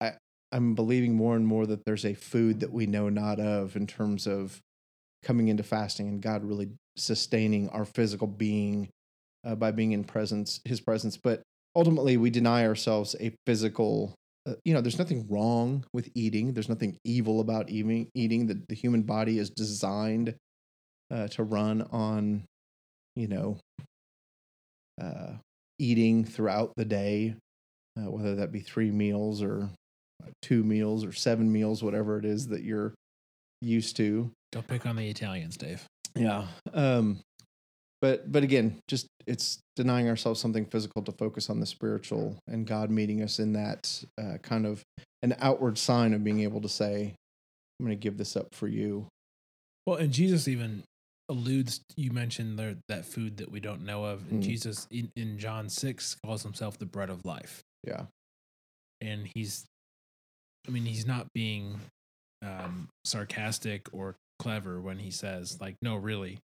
[0.00, 0.12] i
[0.52, 3.86] i'm believing more and more that there's a food that we know not of in
[3.86, 4.60] terms of
[5.22, 8.88] coming into fasting and god really sustaining our physical being
[9.44, 11.42] uh, by being in presence his presence but
[11.74, 14.14] ultimately we deny ourselves a physical
[14.46, 18.60] uh, you know there's nothing wrong with eating there's nothing evil about eating eating the,
[18.68, 20.34] the human body is designed
[21.10, 22.42] uh, to run on
[23.14, 23.58] you know
[25.00, 25.32] uh,
[25.78, 27.34] eating throughout the day
[27.98, 29.68] uh, whether that be three meals or
[30.22, 32.94] uh, two meals or seven meals whatever it is that you're
[33.60, 35.84] used to Don't pick on the Italians, Dave.
[36.16, 36.46] yeah.
[36.74, 37.20] Um,
[38.02, 42.66] but but again, just it's denying ourselves something physical to focus on the spiritual and
[42.66, 44.82] God meeting us in that uh, kind of
[45.22, 47.14] an outward sign of being able to say,
[47.80, 49.06] "I'm going to give this up for you."
[49.86, 50.82] Well, and Jesus even
[51.28, 51.80] alludes.
[51.96, 54.46] You mentioned there that food that we don't know of, and Mm.
[54.46, 58.06] Jesus in, in John six calls himself the bread of life, Yeah.
[59.00, 59.64] and he's,
[60.66, 61.80] I mean, he's not being
[62.44, 66.38] um, sarcastic or clever when he says, like, no, really,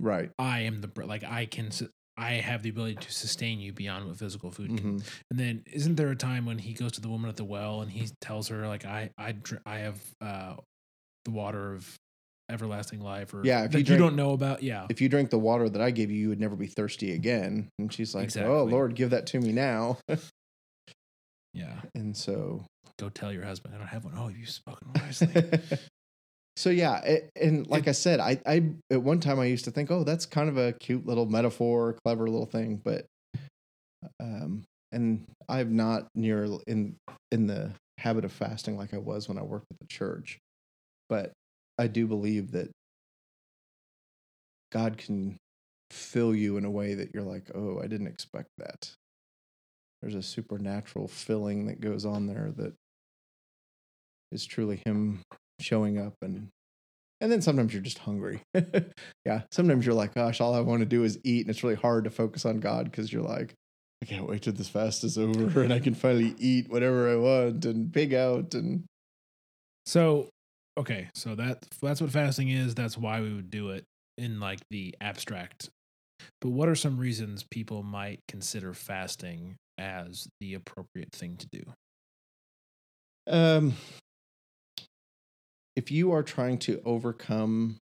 [0.00, 0.30] Right.
[0.38, 1.70] I am the like I can.
[2.16, 5.00] I have the ability to sustain you beyond what physical food can.
[5.00, 5.12] Mhm.
[5.30, 7.80] And then, isn't there a time when he goes to the woman at the well
[7.80, 9.34] and he tells her, like, I, I,
[9.66, 10.54] I have uh,
[11.24, 11.92] the water of
[12.50, 14.62] everlasting life or Yeah, if that you you, don't know about.
[14.62, 14.86] Yeah.
[14.90, 17.68] If you drink the water that I gave you, you would never be thirsty again.
[17.78, 19.98] And she's like, Oh Lord, give that to me now.
[21.52, 21.80] Yeah.
[21.94, 22.64] and so
[22.98, 24.14] Go tell your husband I don't have one.
[24.16, 25.32] Oh, you've spoken wisely.
[26.56, 29.70] So yeah, it, and like I said, I I at one time I used to
[29.70, 33.06] think, oh, that's kind of a cute little metaphor, clever little thing, but
[34.20, 36.96] um, and I'm not near in
[37.32, 40.38] in the habit of fasting like I was when I worked at the church,
[41.08, 41.32] but
[41.78, 42.70] I do believe that
[44.70, 45.36] God can
[45.90, 48.92] fill you in a way that you're like, oh, I didn't expect that.
[50.02, 52.74] There's a supernatural filling that goes on there that
[54.30, 55.20] is truly Him
[55.60, 56.48] showing up and
[57.20, 58.42] and then sometimes you're just hungry.
[59.24, 61.76] yeah, sometimes you're like, gosh, all I want to do is eat, and it's really
[61.76, 63.54] hard to focus on God because you're like,
[64.02, 67.16] I can't wait till this fast is over and I can finally eat whatever I
[67.16, 68.84] want and pig out and
[69.86, 70.28] So,
[70.78, 72.74] okay, so that that's what fasting is.
[72.74, 73.84] That's why we would do it
[74.18, 75.70] in like the abstract.
[76.42, 81.62] But what are some reasons people might consider fasting as the appropriate thing to do?
[83.26, 83.74] Um,
[85.76, 87.78] if you are trying to overcome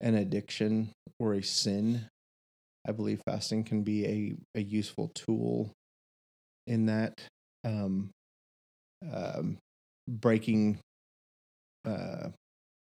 [0.00, 2.06] an addiction or a sin,
[2.86, 5.72] I believe fasting can be a, a useful tool
[6.66, 7.14] in that.
[7.64, 8.10] Um,
[9.12, 9.58] um,
[10.08, 10.78] breaking,
[11.84, 12.28] uh,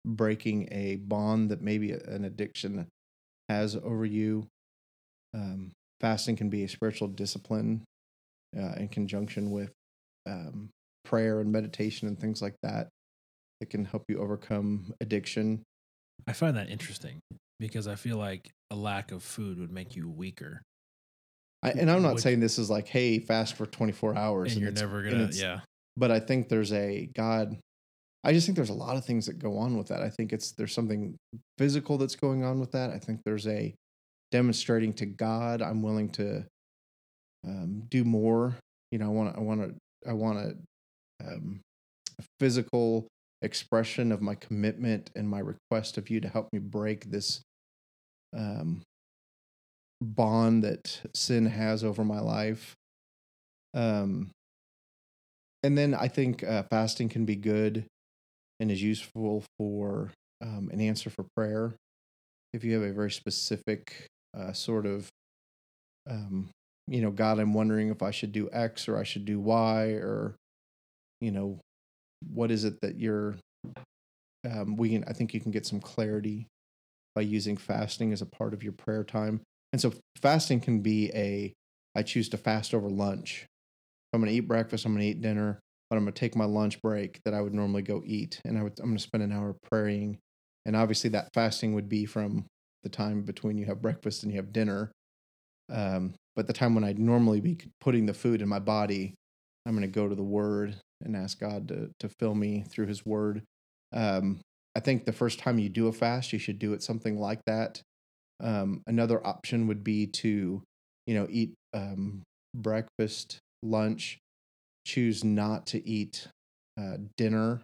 [0.06, 2.88] breaking a bond that maybe an addiction
[3.50, 4.48] has over you.
[5.34, 7.84] Um, fasting can be a spiritual discipline
[8.58, 9.72] uh, in conjunction with
[10.26, 10.70] um,
[11.04, 12.88] prayer and meditation and things like that
[13.60, 15.64] that can help you overcome addiction.
[16.28, 17.20] I find that interesting
[17.60, 20.62] because I feel like a lack of food would make you weaker,
[21.64, 24.54] I, and I'm not Would- saying this is like, hey, fast for 24 hours.
[24.54, 25.30] and you're never gonna.
[25.32, 25.62] Yeah,
[25.96, 27.58] But I think there's a God.
[28.24, 30.02] I just think there's a lot of things that go on with that.
[30.02, 31.16] I think it's there's something
[31.58, 32.90] physical that's going on with that.
[32.92, 33.74] I think there's a
[34.32, 36.46] demonstrating to God I'm willing to
[37.48, 38.56] um, do more.
[38.92, 41.62] You know, I want to I want to I want to um,
[42.40, 43.08] physical
[43.42, 47.42] expression of my commitment and my request of you to help me break this
[48.36, 48.82] um,
[50.02, 52.76] bond that sin has over my life.
[53.74, 54.32] Um,
[55.64, 57.86] and then I think uh, fasting can be good
[58.60, 61.76] and is useful for um, an answer for prayer.
[62.54, 65.10] If you have a very specific uh, sort of,
[66.10, 66.50] um,
[66.88, 69.84] you know, God, I'm wondering if I should do X or I should do Y
[69.94, 70.36] or,
[71.22, 71.60] you know,
[72.32, 73.36] what is it that you're,
[74.50, 76.48] um, we can, I think you can get some clarity
[77.16, 79.42] by using fasting as a part of your prayer time.
[79.74, 81.54] And so fasting can be a,
[81.96, 83.46] I choose to fast over lunch.
[84.14, 84.86] I'm going to eat breakfast.
[84.86, 87.42] I'm going to eat dinner, but I'm going to take my lunch break that I
[87.42, 90.18] would normally go eat, and I would, I'm going to spend an hour praying.
[90.66, 92.46] And obviously, that fasting would be from
[92.84, 94.92] the time between you have breakfast and you have dinner.
[95.70, 99.14] Um, but the time when I'd normally be putting the food in my body,
[99.66, 102.88] I'm going to go to the Word and ask God to to fill me through
[102.88, 103.44] His Word.
[103.94, 104.42] Um,
[104.76, 107.42] I think the first time you do a fast, you should do it something like
[107.46, 107.82] that.
[108.40, 110.62] Um, another option would be to,
[111.08, 112.22] you know, eat um,
[112.56, 114.20] breakfast, lunch,
[114.86, 116.28] choose not to eat
[116.80, 117.62] uh, dinner,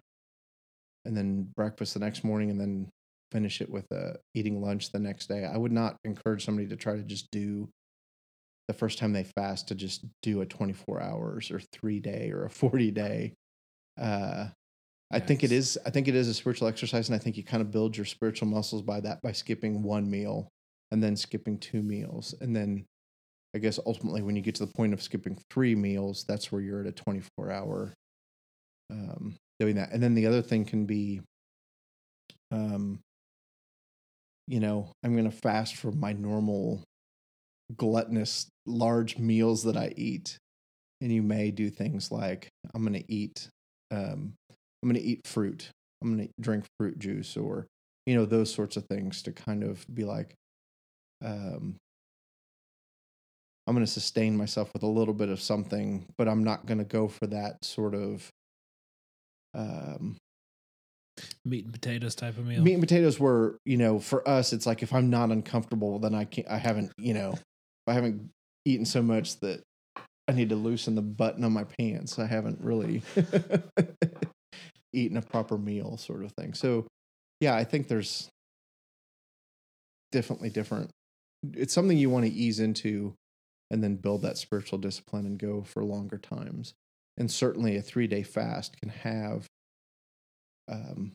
[1.04, 2.88] and then breakfast the next morning, and then
[3.30, 5.44] finish it with uh, eating lunch the next day.
[5.44, 7.68] I would not encourage somebody to try to just do
[8.68, 12.44] the first time they fast to just do a 24 hours or three day or
[12.44, 13.34] a 40 day.
[14.00, 14.46] Uh,
[15.12, 15.78] I think it is.
[15.86, 18.06] I think it is a spiritual exercise, and I think you kind of build your
[18.06, 20.48] spiritual muscles by that by skipping one meal
[20.90, 22.84] and then skipping two meals, and then
[23.54, 26.60] I guess ultimately when you get to the point of skipping three meals, that's where
[26.60, 27.94] you're at a 24 hour
[28.90, 29.92] um, doing that.
[29.92, 31.20] And then the other thing can be,
[32.50, 32.98] um,
[34.48, 36.82] you know, I'm going to fast from my normal
[37.76, 40.38] gluttonous large meals that I eat.
[41.00, 43.48] And you may do things like I'm going to eat,
[43.90, 44.34] um,
[44.82, 45.68] I'm going to eat fruit.
[46.02, 47.66] I'm going to drink fruit juice or,
[48.06, 50.34] you know, those sorts of things to kind of be like,
[51.24, 51.76] um,
[53.66, 56.78] I'm going to sustain myself with a little bit of something, but I'm not going
[56.78, 58.28] to go for that sort of
[59.54, 60.16] um,
[61.44, 62.62] meat and potatoes type of meal.
[62.62, 63.18] meat and potatoes.
[63.18, 66.48] Were you know, for us, it's like if I'm not uncomfortable, then I can't.
[66.48, 67.38] I haven't, you know,
[67.86, 68.30] I haven't
[68.64, 69.62] eaten so much that
[70.26, 72.18] I need to loosen the button on my pants.
[72.18, 73.02] I haven't really
[74.92, 76.54] eaten a proper meal, sort of thing.
[76.54, 76.86] So,
[77.40, 78.28] yeah, I think there's
[80.12, 80.90] definitely different.
[81.52, 83.14] It's something you want to ease into
[83.70, 86.74] and then build that spiritual discipline and go for longer times.
[87.18, 89.46] And certainly a three day fast can have
[90.70, 91.12] um,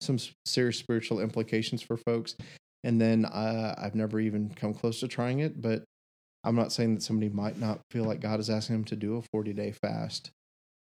[0.00, 2.34] some serious spiritual implications for folks.
[2.84, 5.84] And then uh, I've never even come close to trying it, but
[6.44, 9.16] I'm not saying that somebody might not feel like God is asking them to do
[9.16, 10.30] a 40 day fast.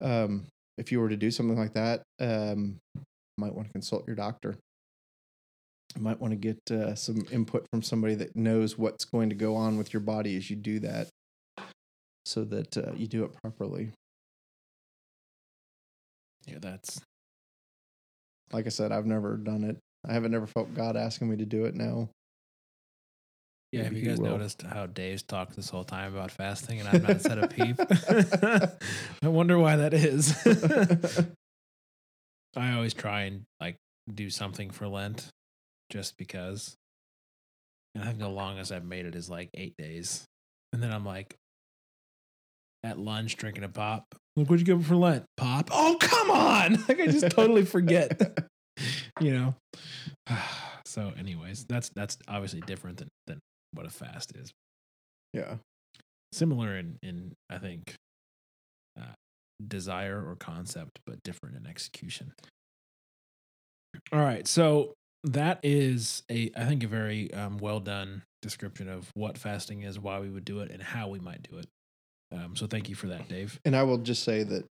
[0.00, 2.78] Um, if you were to do something like that, um,
[3.38, 4.57] might want to consult your doctor.
[5.96, 9.37] You might want to get uh, some input from somebody that knows what's going to
[9.37, 11.09] go on with your body as you do that,
[12.24, 13.92] so that uh, you do it properly.
[16.46, 17.00] Yeah, that's
[18.52, 19.78] Like I said, I've never done it.
[20.06, 22.10] I haven't never felt God asking me to do it now.
[23.72, 23.84] yeah.
[23.84, 24.30] Have you guys will.
[24.30, 27.76] noticed how Dave's talked this whole time about fasting and I've not said a peep?
[29.22, 30.36] I wonder why that is.
[32.56, 33.76] I always try and like
[34.12, 35.28] do something for Lent
[35.90, 36.76] just because.
[37.94, 40.24] And I think the longest I've made it is like eight days.
[40.72, 41.34] And then I'm like
[42.84, 44.04] at lunch drinking a pop.
[44.36, 45.24] Look, what'd you give for Lent?
[45.36, 45.70] Pop.
[45.72, 46.84] Oh, come on.
[46.88, 48.20] Like I just totally forget.
[49.20, 49.55] You know.
[50.85, 53.38] so anyways, that's that's obviously different than, than
[53.72, 54.53] what a fast is.
[55.33, 55.57] Yeah.
[56.33, 57.94] Similar in in I think
[58.98, 59.14] uh,
[59.66, 62.33] desire or concept, but different in execution.
[64.12, 69.11] All right, so that is a I think a very um, well done description of
[69.14, 71.66] what fasting is, why we would do it, and how we might do it.
[72.33, 73.59] Um, so thank you for that, Dave.
[73.64, 74.64] And I will just say that,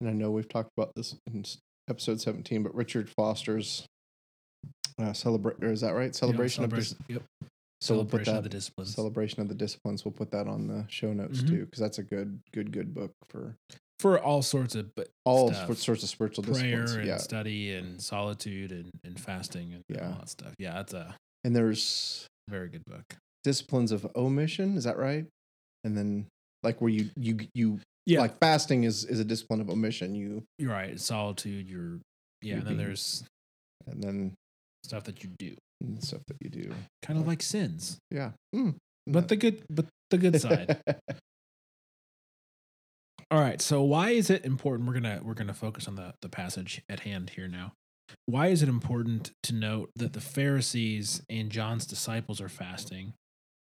[0.00, 1.44] and I know we've talked about this in
[1.92, 3.86] episode 17, but Richard Foster's
[4.98, 6.14] uh celebrate is that right?
[6.14, 7.22] Celebration, Yep, of dis- yep.
[7.80, 8.94] so we'll put celebration that of the disciplines.
[8.94, 10.04] celebration of the disciplines.
[10.04, 11.48] We'll put that on the show notes Mhm.
[11.48, 13.56] too, because that's a good, good, good book for
[13.98, 15.78] for all sorts of but all stuff.
[15.78, 20.08] sorts of spiritual prayer and Yeah, study and solitude and, and fasting and, and Yeah.
[20.08, 20.54] all that stuff.
[20.58, 23.04] Yeah, that's a and there's very good book.
[23.44, 24.76] disciplines of omission.
[24.76, 25.26] Is that right?
[25.84, 26.26] And then
[26.64, 30.14] like where you you you Yeah, like fasting is is a discipline of omission.
[30.14, 30.98] You you're right.
[30.98, 32.00] Solitude, you're
[32.42, 33.24] yeah, and then being- there's
[33.86, 34.34] and then
[34.84, 35.54] stuff that you do.
[36.00, 36.72] stuff that you do.
[37.02, 37.98] Kind of like sins.
[38.10, 38.32] Yeah.
[38.54, 38.74] Mm.
[39.06, 40.80] But the good but the good side.
[43.30, 43.60] All right.
[43.62, 44.86] So why is it important?
[44.88, 47.72] We're gonna we're gonna focus on the the passage at hand here now.
[48.26, 53.14] Why is it important to note that the Pharisees and John's disciples are fasting,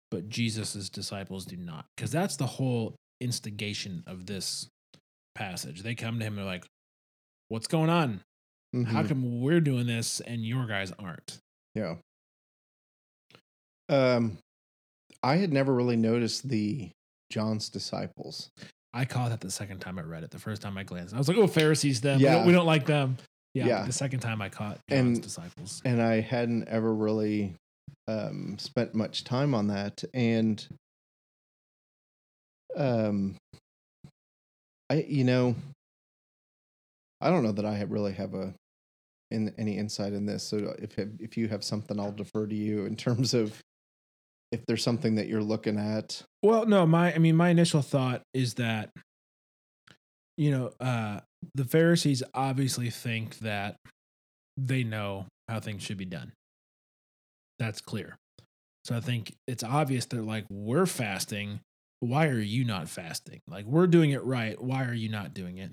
[0.10, 1.86] but Jesus's disciples do not?
[1.96, 4.68] Because that's the whole instigation of this
[5.36, 5.82] passage.
[5.84, 6.66] They come to him and they're like,
[7.50, 8.22] "What's going on?
[8.74, 9.08] How Mhm.
[9.08, 11.40] come we're doing this and your guys aren't?"
[11.76, 11.96] Yeah.
[13.90, 14.38] Um,
[15.24, 16.92] I had never really noticed the
[17.32, 18.50] John's disciples.
[18.94, 20.32] I caught that the second time I read it.
[20.32, 22.18] The first time I glanced, I was like, "Oh, Pharisees, them.
[22.20, 22.36] We, Yeah.
[22.36, 23.18] don't, we don't like them."
[23.54, 23.68] Yeah.
[23.68, 23.86] Yeah.
[23.86, 25.82] The second time I caught John's And- disciples.
[25.86, 27.56] and I hadn't ever really
[28.08, 30.04] um, spent much time on that.
[30.16, 30.68] And
[32.76, 33.36] um,
[34.90, 35.56] I, you know,
[37.22, 38.54] I don't know that I have really have a
[39.32, 40.44] in any insight in this.
[40.44, 43.62] So if if you have something, I'll defer to you in terms of
[44.52, 46.24] if there's something that you're looking at.
[46.42, 48.92] Well, no, my I mean my initial thought is that
[50.38, 51.20] you know, uh
[51.54, 53.76] the Pharisees obviously think that
[54.58, 56.34] they know how things should be done.
[57.60, 58.18] That's clear.
[58.86, 61.60] So I think it's obvious they're like we're fasting,
[62.00, 63.42] why are you not fasting?
[63.48, 65.72] Like we're doing it right, why are you not doing it?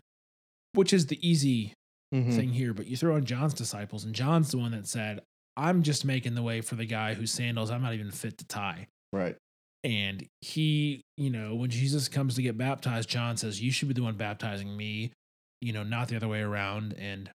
[0.73, 1.73] Which is the easy
[2.15, 2.35] Mhm.
[2.35, 5.21] thing here, but you throw in John's disciples and John's the one that said,
[5.57, 8.45] "I'm just making the way for the guy whose sandals I'm not even fit to
[8.47, 9.37] tie." Right.
[9.85, 13.95] And he, you know, when Jesus comes to get baptized, John says, You should be
[13.95, 15.13] the one baptizing me,
[15.61, 16.93] you know, not the other way around.
[16.95, 17.31] And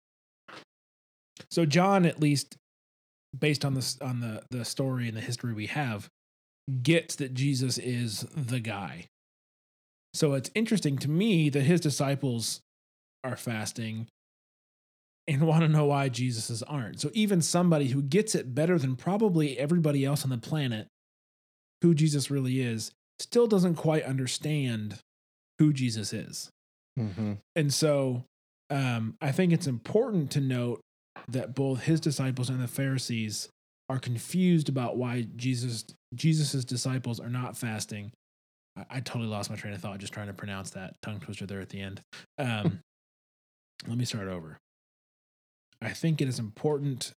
[1.49, 2.57] so John, at least
[3.37, 6.09] based on this on the the story and the history we have,
[6.71, 9.07] gets that Jesus is the guy.
[10.13, 12.61] So it's interesting to me that his disciples
[13.23, 14.07] are fasting
[15.27, 16.99] and want to know why Jesus's aren't.
[16.99, 20.87] So even somebody who gets it better than probably everybody else on the planet
[21.81, 24.99] who Jesus really is, still doesn't quite understand
[25.59, 26.49] who Jesus is.
[26.99, 27.33] Mm-hmm.
[27.55, 28.25] And so
[28.69, 30.81] um, I think it's important to note
[31.27, 33.49] that both his disciples and the Pharisees
[33.89, 38.11] are confused about why Jesus Jesus's disciples are not fasting.
[38.77, 41.45] I, I totally lost my train of thought just trying to pronounce that tongue twister
[41.45, 42.01] there at the end.
[42.37, 42.79] Um,
[43.87, 44.57] let me start over.
[45.81, 47.11] I think it is important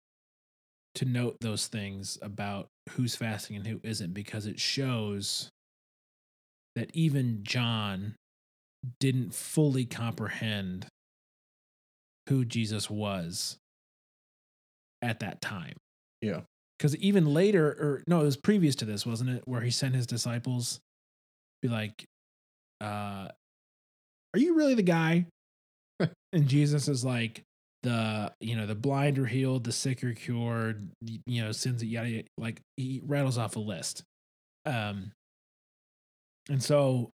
[0.95, 5.51] to note those things about who's fasting and who isn't because it shows
[6.77, 8.15] that even John
[9.01, 10.87] didn't fully comprehend
[12.29, 13.59] who Jesus was
[15.03, 15.77] at that time.
[16.21, 16.41] Yeah.
[16.79, 19.43] Because even later, or no, it was previous to this, wasn't it?
[19.47, 20.81] Where he sent his disciples
[21.63, 22.05] be like,
[22.81, 23.29] uh,
[24.35, 25.27] Are you really the guy?
[26.33, 27.43] and Jesus is like,
[27.85, 30.89] the you know the blind are healed, the sick are cured,
[31.27, 32.29] you know sins yada yada.
[32.39, 34.03] Like he rattles off a list,
[34.65, 35.13] um,
[36.49, 37.11] and so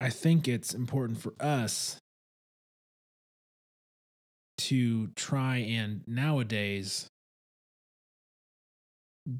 [0.00, 1.98] I think it's important for us
[4.58, 7.08] to try and nowadays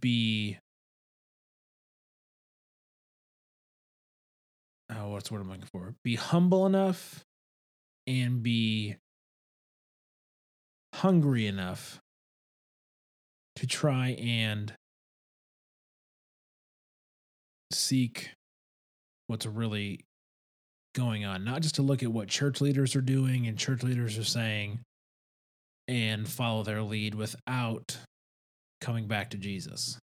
[0.00, 0.58] be
[4.90, 5.94] oh what's what I'm looking for?
[6.04, 7.24] Be humble enough
[8.06, 8.96] and be
[10.94, 12.00] hungry enough
[13.56, 14.74] to try and
[17.72, 18.30] seek
[19.26, 20.04] what's really
[20.94, 24.18] going on, not just to look at what church leaders are doing and church leaders
[24.18, 24.80] are saying
[25.88, 27.98] and follow their lead without
[28.82, 29.98] coming back to Jesus.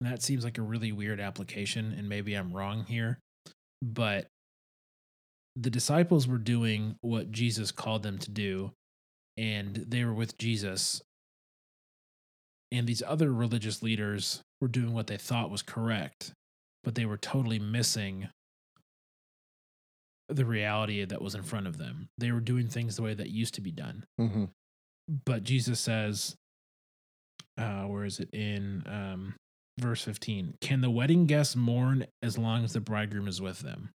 [0.00, 3.18] And that seems like a really weird application, and maybe I'm wrong here,
[3.82, 4.28] but
[5.56, 8.70] the disciples were doing what Jesus called them to do,
[9.36, 11.02] and they were with Jesus.
[12.70, 16.32] And these other religious leaders were doing what they thought was correct,
[16.84, 18.28] but they were totally missing
[20.28, 22.08] the reality that was in front of them.
[22.18, 24.04] They were doing things the way that used to be done.
[24.20, 24.44] Mm-hmm.
[25.24, 26.36] But Jesus says,
[27.58, 29.34] uh, where is it in um,
[29.78, 30.54] verse 15?
[30.60, 33.90] Can the wedding guests mourn as long as the bridegroom is with them?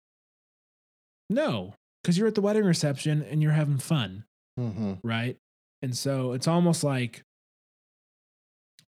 [1.31, 4.25] No, because you're at the wedding reception and you're having fun,
[4.59, 4.95] Mm-hmm.
[5.05, 5.37] right?
[5.83, 7.23] And so it's almost like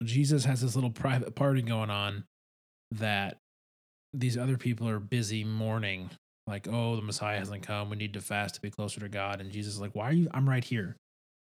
[0.03, 2.25] Jesus has this little private party going on
[2.93, 3.39] that
[4.15, 6.09] these other people are busy mourning,
[6.47, 7.91] like, oh, the Messiah hasn't come.
[7.91, 9.41] We need to fast to be closer to God.
[9.41, 10.29] And Jesus is like, why are you?
[10.33, 10.97] I'm right here.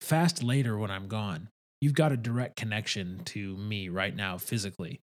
[0.01, 1.49] Fast later when I'm gone.
[1.81, 4.99] You've got a direct connection to me right now, physically.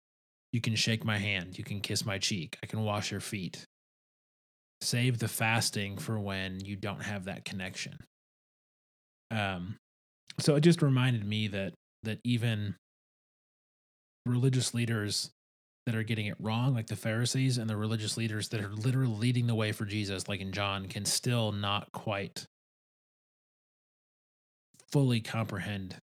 [0.51, 1.57] You can shake my hand.
[1.57, 2.57] You can kiss my cheek.
[2.63, 3.65] I can wash your feet.
[4.81, 7.97] Save the fasting for when you don't have that connection.
[9.31, 9.77] Um,
[10.39, 12.75] so it just reminded me that that even
[14.25, 15.31] religious leaders
[15.85, 19.15] that are getting it wrong, like the Pharisees, and the religious leaders that are literally
[19.15, 22.45] leading the way for Jesus, like in John, can still not quite
[24.91, 25.97] fully comprehend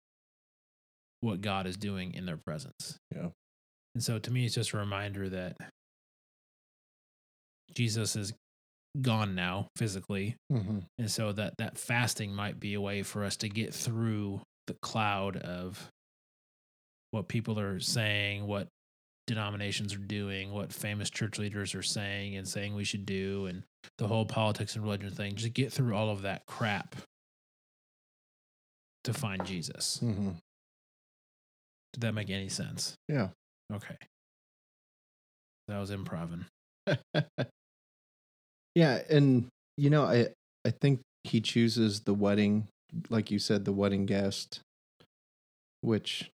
[1.21, 2.97] what God is doing in their presence.
[3.13, 3.29] Yeah.
[3.95, 5.57] And so to me, it's just a reminder that
[7.73, 8.33] Jesus is
[9.01, 10.35] gone now physically.
[10.51, 10.79] Mm-hmm.
[10.97, 14.75] And so that that fasting might be a way for us to get through the
[14.81, 15.89] cloud of
[17.11, 18.67] what people are saying, what
[19.27, 23.63] denominations are doing, what famous church leaders are saying and saying we should do, and
[23.97, 25.35] the whole politics and religion thing.
[25.35, 26.95] Just get through all of that crap
[29.03, 29.99] to find Jesus.
[30.03, 30.31] Mm-hmm.
[31.97, 32.93] Did that make any sense?
[33.09, 33.29] Yeah.
[33.73, 33.95] Okay.
[35.67, 36.45] That was improving.
[38.75, 40.27] yeah, and you know, I
[40.63, 42.67] I think he chooses the wedding,
[43.09, 44.59] like you said, the wedding guest,
[45.81, 46.29] which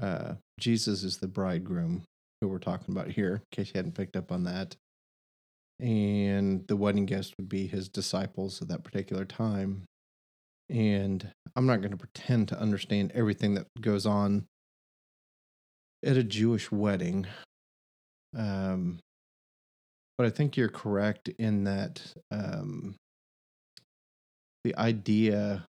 [0.00, 2.04] uh Jesus is the bridegroom
[2.40, 4.76] who we're talking about here, in case you hadn't picked up on that.
[5.80, 9.82] And the wedding guest would be his disciples at that particular time.
[10.72, 14.46] And I'm not going to pretend to understand everything that goes on
[16.04, 17.26] at a Jewish wedding.
[18.34, 18.98] Um,
[20.16, 22.00] but I think you're correct in that
[22.30, 22.94] um,
[24.64, 25.66] the idea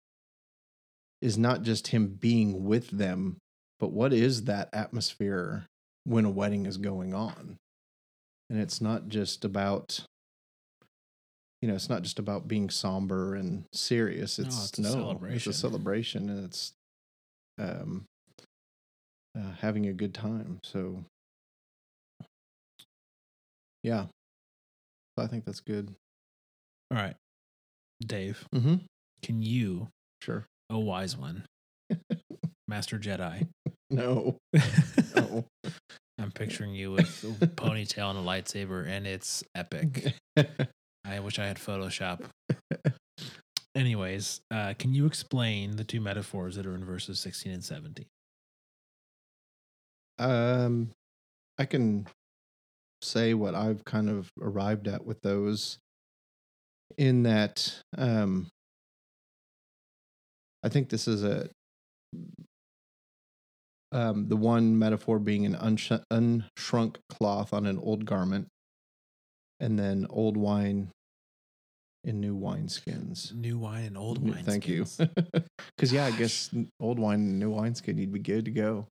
[1.20, 3.38] is not just him being with them,
[3.80, 5.66] but what is that atmosphere
[6.04, 7.58] when a wedding is going on?
[8.50, 10.04] And it's not just about,
[11.62, 14.40] you know, it's not just about being somber and serious.
[14.40, 15.36] No, It's it's a no, celebration.
[15.36, 16.74] it's a celebration, and it's
[17.60, 18.06] um,
[19.38, 20.60] uh, having a good time.
[20.64, 21.04] So,
[23.84, 24.06] yeah,
[25.18, 25.94] I think that's good.
[26.92, 27.16] All right.
[28.06, 28.76] Dave, Mm-hmm.
[29.22, 29.88] can you,
[30.22, 30.46] Sure.
[30.70, 31.44] a wise one,
[32.68, 33.48] Master Jedi,
[33.90, 34.38] No.
[35.16, 35.46] No.
[36.18, 40.14] I'm picturing you with a ponytail and a lightsaber, and it's epic.
[41.06, 42.24] I wish I had Photoshop.
[43.76, 48.06] Anyways, uh, can you explain the two metaphors that are in verses 16 and 17?
[50.22, 50.92] um,
[51.58, 52.08] I can
[53.02, 55.80] say what I've kind of arrived at with those.
[56.98, 58.48] In that, um,
[60.64, 61.50] I think this is a
[63.94, 68.48] um, the one metaphor being an unsh- unshrunk cloth on an old garment,
[69.62, 70.90] and then old wine
[72.04, 73.32] in new wine skins.
[73.34, 74.44] New wine and old wine.
[74.44, 74.86] Thank you.
[75.78, 76.50] Because yeah, I guess
[76.80, 78.88] old wine and new wine skin, you'd be good to go.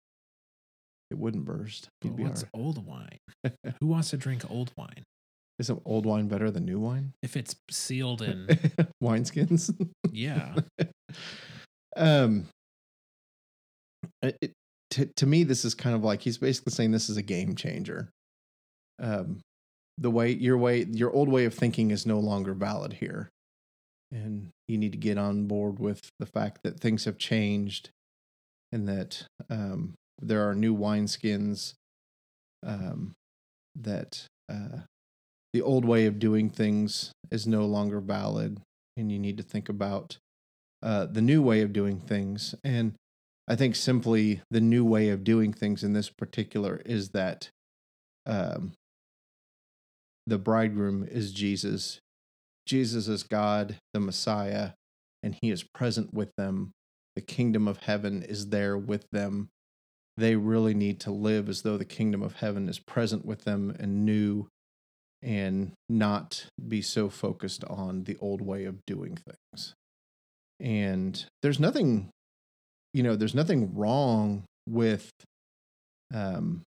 [1.09, 1.89] It wouldn't burst.
[2.01, 3.17] But be what's old wine?
[3.81, 5.03] Who wants to drink old wine?
[5.57, 7.13] Isn't old wine better than new wine?
[7.23, 8.47] If it's sealed in,
[9.03, 9.75] Wineskins.
[10.11, 10.55] yeah,
[11.97, 12.45] um,
[14.21, 14.53] it-
[14.91, 17.55] to to me, this is kind of like he's basically saying this is a game
[17.55, 18.09] changer.
[18.99, 19.39] Um,
[19.99, 23.29] the way your way, your old way of thinking is no longer valid here,
[24.11, 27.89] and you need to get on board with the fact that things have changed,
[28.71, 31.73] and that um, there are new wineskins.
[32.65, 33.13] Um,
[33.75, 34.79] that uh,
[35.53, 38.59] the old way of doing things is no longer valid,
[38.97, 40.17] and you need to think about
[40.83, 42.55] uh, the new way of doing things.
[42.63, 42.93] And
[43.47, 47.49] I think simply the new way of doing things in this particular is that
[48.25, 48.73] um,
[50.29, 51.99] the bridegroom is Jesus.
[52.65, 54.71] Jesus is God, the Messiah,
[55.23, 56.71] and he is present with them.
[57.15, 59.49] The kingdom of heaven is there with them.
[60.17, 63.75] They really need to live as though the kingdom of heaven is present with them
[63.79, 64.47] and new
[65.21, 69.73] and not be so focused on the old way of doing things.
[70.59, 72.09] And there's nothing,
[72.93, 75.09] you know, there's nothing wrong with,
[76.13, 76.61] um,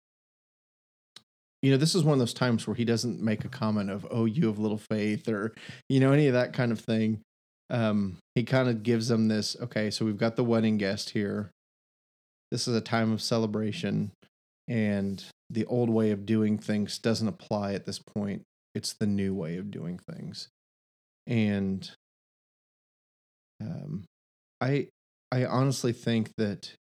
[1.61, 4.07] you know, this is one of those times where he doesn't make a comment of,
[4.09, 5.53] oh, you have little faith or,
[5.89, 7.21] you know, any of that kind of thing.
[7.69, 11.51] Um, he kind of gives them this, okay, so we've got the wedding guest here.
[12.49, 14.11] This is a time of celebration
[14.67, 18.43] and the old way of doing things doesn't apply at this point.
[18.73, 20.47] It's the new way of doing things.
[21.27, 21.89] And
[23.61, 24.05] um,
[24.59, 24.87] I
[25.31, 26.73] I honestly think that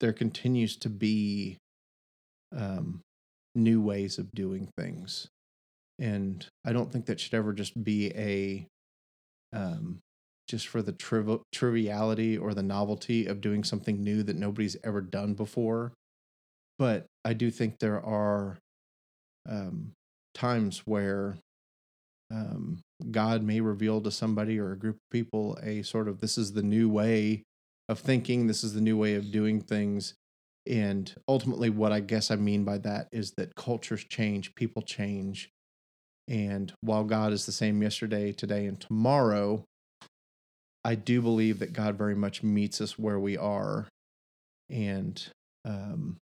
[0.00, 1.58] there continues to be
[2.56, 3.00] um,
[3.58, 5.28] new ways of doing things,
[5.98, 8.66] and I don't think that should ever just be a
[9.52, 10.00] um,
[10.48, 15.00] just for the trivial triviality or the novelty of doing something new that nobody's ever
[15.00, 15.92] done before.
[16.78, 18.58] But I do think there are
[19.48, 19.92] um,
[20.34, 21.36] times where
[22.30, 22.80] um,
[23.10, 26.52] God may reveal to somebody or a group of people a sort of this is
[26.52, 27.42] the new way
[27.88, 30.14] of thinking, this is the new way of doing things.
[30.68, 35.50] And ultimately, what I guess I mean by that is that cultures change, people change.
[36.28, 39.64] And while God is the same yesterday, today, and tomorrow,
[40.84, 43.86] I do believe that God very much meets us where we are.
[44.68, 45.26] And
[45.64, 46.18] um,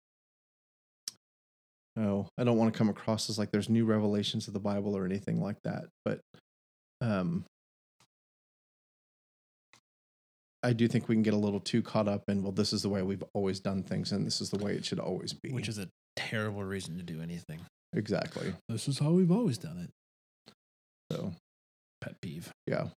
[1.95, 4.97] no, I don't want to come across as like there's new revelations of the Bible
[4.97, 5.85] or anything like that.
[6.05, 6.21] But
[7.01, 7.45] um,
[10.63, 12.83] I do think we can get a little too caught up in, well, this is
[12.83, 15.51] the way we've always done things and this is the way it should always be.
[15.51, 17.61] which is a terrible reason to do anything.
[17.93, 18.55] exactly.
[18.69, 20.53] This is how we've always done it.
[21.11, 21.33] So,
[22.01, 22.51] Pet peeve.
[22.67, 22.89] yeah.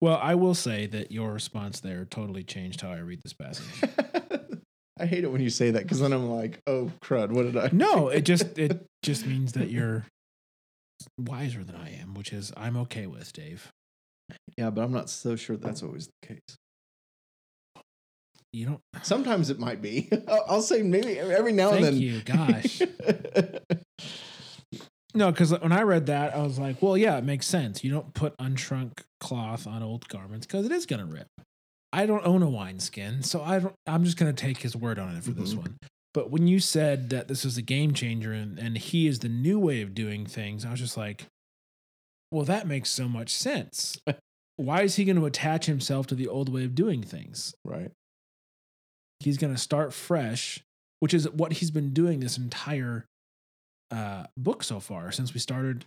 [0.00, 3.82] Well, I will say that your response there totally changed how I read this passage.
[5.00, 7.56] I hate it when you say that because then I'm like, oh, crud, what did
[7.56, 7.70] I?
[7.72, 10.04] no, it just it just means that you're
[11.18, 13.68] wiser than I am, which is I'm okay with, Dave.
[14.56, 16.56] Yeah, but I'm not so sure that's always the case.
[18.52, 20.10] You don't Sometimes it might be.
[20.28, 22.02] I'll, say maybe every now Thank and then.
[22.02, 22.82] you, gosh.
[25.14, 27.84] No, because when I read that, I was like, well, yeah, it makes sense.
[27.84, 31.26] You don't put unshrunk cloth on old garments because it is gonna rip.
[31.92, 35.14] I don't own a wineskin, so I don't I'm just gonna take his word on
[35.16, 35.58] it for this Mhm.
[35.58, 35.76] one.
[36.14, 39.28] But when you said that this was a game changer and, and he is the
[39.28, 41.26] new way of doing things, I was just like,
[42.30, 43.98] well, that makes so much sense.
[44.56, 47.54] Why is he going to attach himself to the old way of doing things?
[47.64, 47.90] right.
[49.22, 50.60] He's going to start fresh,
[51.00, 53.06] which is what he's been doing this entire
[53.90, 55.84] uh, book so far since we started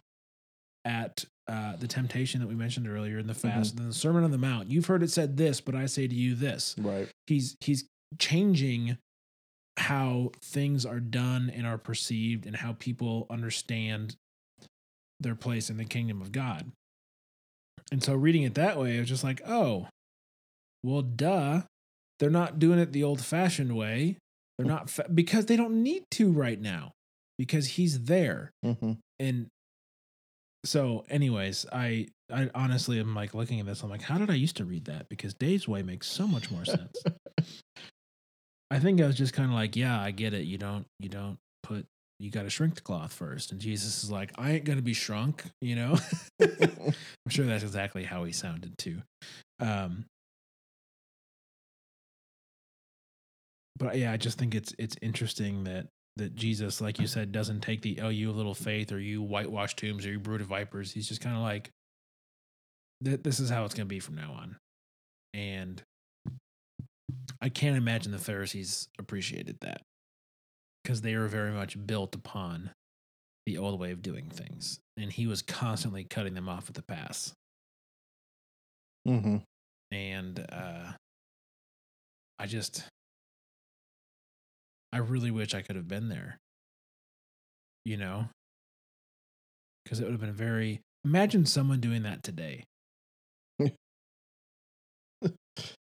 [0.83, 4.23] at uh, the temptation that we mentioned earlier in the fast and then the Sermon
[4.23, 4.69] on the Mount.
[4.69, 6.75] You've heard it said this, but I say to you this.
[6.77, 7.09] Right.
[7.27, 7.85] He's he's
[8.19, 8.97] changing
[9.77, 14.15] how things are done and are perceived and how people understand
[15.19, 16.71] their place in the kingdom of God.
[17.91, 19.87] And so reading it that way, I was just like, oh,
[20.83, 21.63] well, duh.
[22.19, 24.17] They're not doing it the old fashioned way.
[24.57, 26.93] They're not, fa- because they don't need to right now,
[27.37, 28.51] because he's there.
[28.63, 28.93] Mm-hmm.
[29.19, 29.47] And
[30.65, 33.83] so, anyways, I, I honestly am like looking at this.
[33.83, 35.09] I'm like, how did I used to read that?
[35.09, 37.03] Because Dave's way makes so much more sense.
[38.71, 40.45] I think I was just kind of like, yeah, I get it.
[40.45, 41.85] You don't, you don't put,
[42.19, 43.51] you got to shrink the cloth first.
[43.51, 45.97] And Jesus is like, I ain't going to be shrunk, you know?
[46.41, 49.01] I'm sure that's exactly how he sounded too.
[49.59, 50.05] Um,
[53.77, 57.61] but yeah, I just think it's it's interesting that that Jesus, like you said, doesn't
[57.61, 60.91] take the oh you little faith or you whitewashed tombs or you brood of vipers.
[60.91, 61.71] He's just kind of like
[63.01, 63.23] that.
[63.23, 64.57] This is how it's going to be from now on,
[65.33, 65.81] and
[67.41, 69.81] I can't imagine the Pharisees appreciated that
[70.83, 72.71] because they were very much built upon
[73.45, 74.79] the old way of doing things.
[74.97, 77.33] And he was constantly cutting them off at the pass.
[79.07, 79.37] Mm-hmm.
[79.91, 80.91] And uh,
[82.39, 82.83] I just,
[84.95, 86.37] I really wish I could have been there,
[87.83, 88.29] you know?
[89.83, 92.63] Because it would have been very, imagine someone doing that today.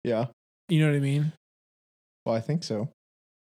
[0.03, 0.27] Yeah.
[0.69, 1.33] You know what I mean?
[2.25, 2.89] Well, I think so.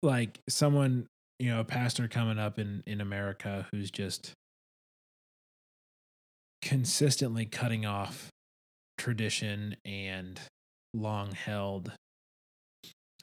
[0.03, 1.07] like someone
[1.39, 4.33] you know a pastor coming up in in america who's just
[6.63, 8.31] consistently cutting off
[8.99, 10.41] tradition and
[10.95, 11.93] long held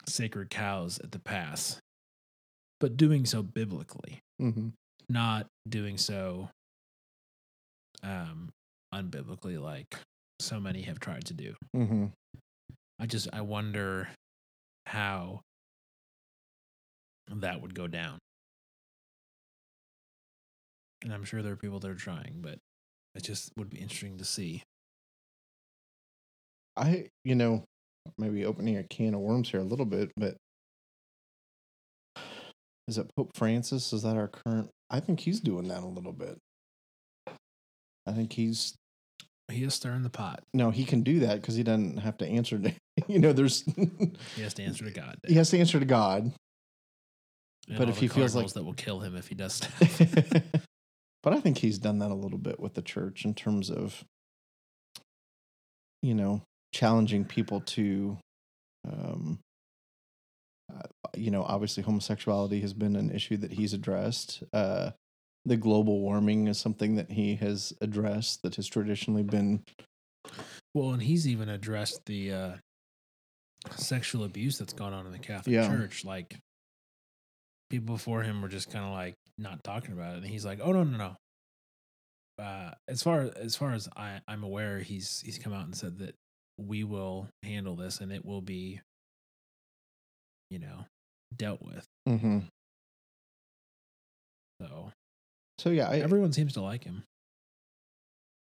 [0.06, 1.78] sacred cows at the pass
[2.82, 4.68] but doing so biblically Mm-hmm.
[5.08, 6.50] not doing so
[8.02, 8.50] um
[8.92, 9.96] unbiblically like
[10.40, 12.06] so many have tried to do Mm-hmm.
[12.98, 14.08] I just I wonder
[14.86, 15.40] how
[17.28, 18.18] that would go down.
[21.02, 22.58] And I'm sure there are people that are trying, but
[23.14, 24.62] it just would be interesting to see.
[26.76, 27.64] I, you know,
[28.18, 30.36] maybe opening a can of worms here a little bit, but
[32.88, 33.92] is it Pope Francis?
[33.92, 34.68] Is that our current?
[34.90, 36.36] I think he's doing that a little bit.
[38.06, 38.74] I think he's
[39.50, 40.42] He is stirring the pot.
[40.52, 42.58] no, he can do that because he doesn't have to answer.
[42.58, 42.72] To,
[43.08, 43.62] you know, there's
[44.36, 45.16] He has to answer to God.
[45.26, 46.32] he has to answer to God.
[47.68, 49.80] and but if he feels like- that will kill him if he does stuff.
[51.22, 54.02] but I think he's done that a little bit with the church in terms of,
[56.02, 56.42] you know,
[56.74, 58.18] challenging people to,
[58.90, 59.38] um,
[61.16, 64.42] you know, obviously homosexuality has been an issue that he's addressed.
[64.52, 64.90] Uh,
[65.44, 69.62] the global warming is something that he has addressed that has traditionally been,
[70.74, 72.52] well, and he's even addressed the uh,
[73.76, 75.68] sexual abuse that's gone on in the Catholic Yeah.
[75.68, 76.04] Church.
[76.04, 76.38] Like
[77.70, 80.60] people before him were just kind of like not talking about it, and he's like,
[80.62, 81.16] "Oh no, no, no."
[82.42, 85.98] Uh, as far as far as I, I'm aware, he's he's come out and said
[85.98, 86.14] that
[86.56, 88.80] we will handle this, and it will be,
[90.50, 90.86] you know,
[91.36, 91.84] dealt with.
[92.08, 92.40] mm-hmm.
[94.60, 94.92] So
[95.58, 97.04] so yeah, I, everyone seems to like him.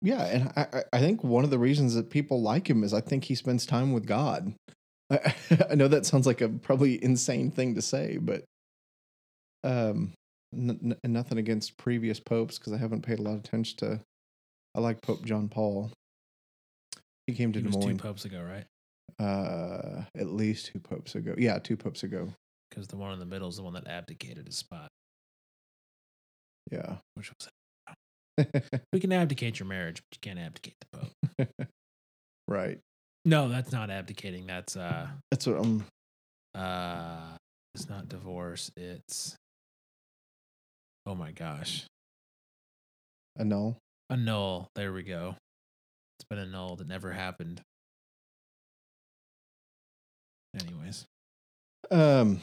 [0.01, 3.01] Yeah, and I, I- think one of the reasons that people like him is I
[3.01, 4.53] think he spends time with God.
[5.09, 5.33] I,
[5.71, 8.43] I know that sounds like a probably insane thing to say, but
[9.63, 10.13] um,
[10.53, 14.01] n- n- nothing against previous popes because I haven't paid a lot of attention to.
[14.75, 15.91] I like Pope John Paul.
[17.25, 18.65] He came to He Des was two Moines popes ago, right?
[19.19, 21.33] uh, at least two popes ago.
[21.37, 22.29] Yeah, two popes ago.
[22.77, 24.87] Because the one in the middle is the one that abdicated his spot,
[26.71, 26.97] Yeah.
[27.15, 27.49] which was
[28.93, 31.67] we can abdicate your marriage, but you can't abdicate the pope.
[32.47, 32.77] right.
[33.25, 34.45] No, that's not abdicating.
[34.45, 35.85] That's uh That's what I'm.
[36.53, 37.35] uh
[37.73, 39.35] it's not divorce, it's
[41.07, 41.87] oh my gosh.
[43.37, 43.79] Annul.
[44.11, 44.67] Annul.
[44.75, 45.35] There we go.
[46.19, 46.81] It's been annulled.
[46.81, 47.59] It never happened.
[50.61, 51.05] Anyways.
[51.89, 52.39] Um.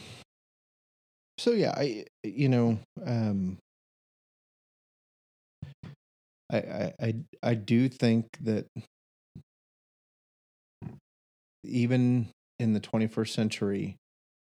[1.37, 3.57] So yeah, I you know um.
[6.51, 8.67] I I I, I do think that
[11.63, 12.29] even
[12.59, 13.97] in the 21st century,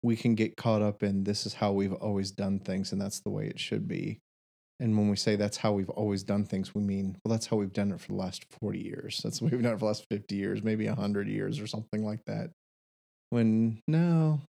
[0.03, 3.21] we can get caught up in this is how we've always done things and that's
[3.21, 4.21] the way it should be.
[4.81, 7.57] And when we say that's how we've always done things, we mean, well, that's how
[7.57, 9.21] we've done it for the last 40 years.
[9.25, 12.05] That's way we've done it for the last 50 years, maybe 100 years or something
[12.05, 12.51] like that.
[13.31, 14.41] When no,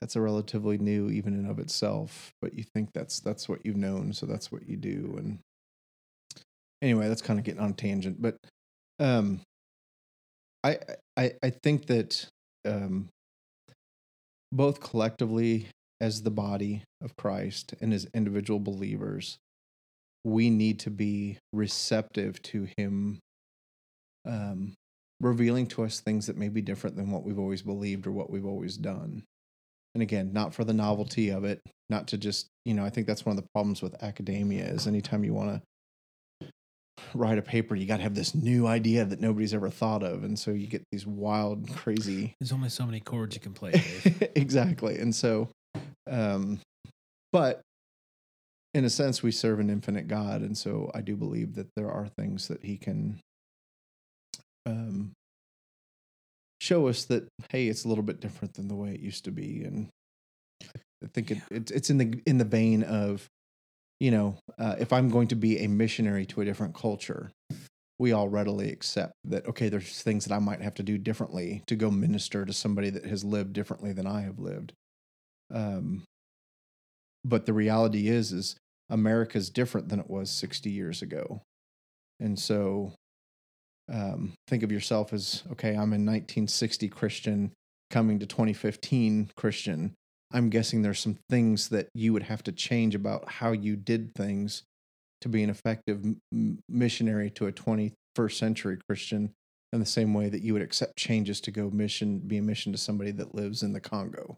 [0.00, 3.76] that's a relatively new even in of itself, but you think that's that's what you've
[3.76, 5.14] known, so that's what you do.
[5.18, 5.38] And
[6.82, 8.36] anyway, that's kind of getting on a tangent, but
[8.98, 9.40] um
[10.64, 10.78] I
[11.16, 12.28] I I think that
[12.64, 13.08] um
[14.52, 15.68] both collectively
[16.00, 19.38] as the body of Christ and as individual believers,
[20.24, 23.18] we need to be receptive to Him
[24.26, 24.74] um,
[25.20, 28.30] revealing to us things that may be different than what we've always believed or what
[28.30, 29.22] we've always done.
[29.96, 33.06] And again, not for the novelty of it, not to just, you know, I think
[33.06, 35.62] that's one of the problems with academia is anytime you want
[36.42, 36.48] to
[37.14, 40.22] write a paper, you got to have this new idea that nobody's ever thought of.
[40.22, 43.82] And so you get these wild, crazy There's only so many chords you can play,
[44.36, 44.98] exactly.
[44.98, 45.48] And so,
[46.06, 46.60] um,
[47.32, 47.62] but
[48.74, 50.42] in a sense, we serve an infinite God.
[50.42, 53.18] And so I do believe that there are things that he can
[54.66, 55.12] um,
[56.60, 59.30] show us that, hey, it's a little bit different than the way it used to
[59.30, 59.62] be.
[59.64, 59.88] And
[60.62, 61.58] I think it, Yeah.
[61.58, 63.26] it's it's in the, in the vein of,
[64.00, 67.30] you know, uh, if I'm going to be a missionary to a different culture,
[67.98, 71.62] we all readily accept that okay there's things that i might have to do differently
[71.66, 74.74] to go minister to somebody that has lived differently than i have lived
[75.54, 76.02] um,
[77.24, 78.56] but the reality is is
[78.88, 81.42] America's different than it was 60 years ago.
[82.20, 82.92] And so
[83.92, 87.52] um, think of yourself as okay, I'm a 1960 Christian
[87.90, 89.94] coming to 2015 Christian.
[90.32, 94.12] I'm guessing there's some things that you would have to change about how you did
[94.14, 94.64] things
[95.20, 99.32] to be an effective m- missionary to a 21st century Christian
[99.72, 102.72] in the same way that you would accept changes to go mission be a mission
[102.72, 104.36] to somebody that lives in the Congo.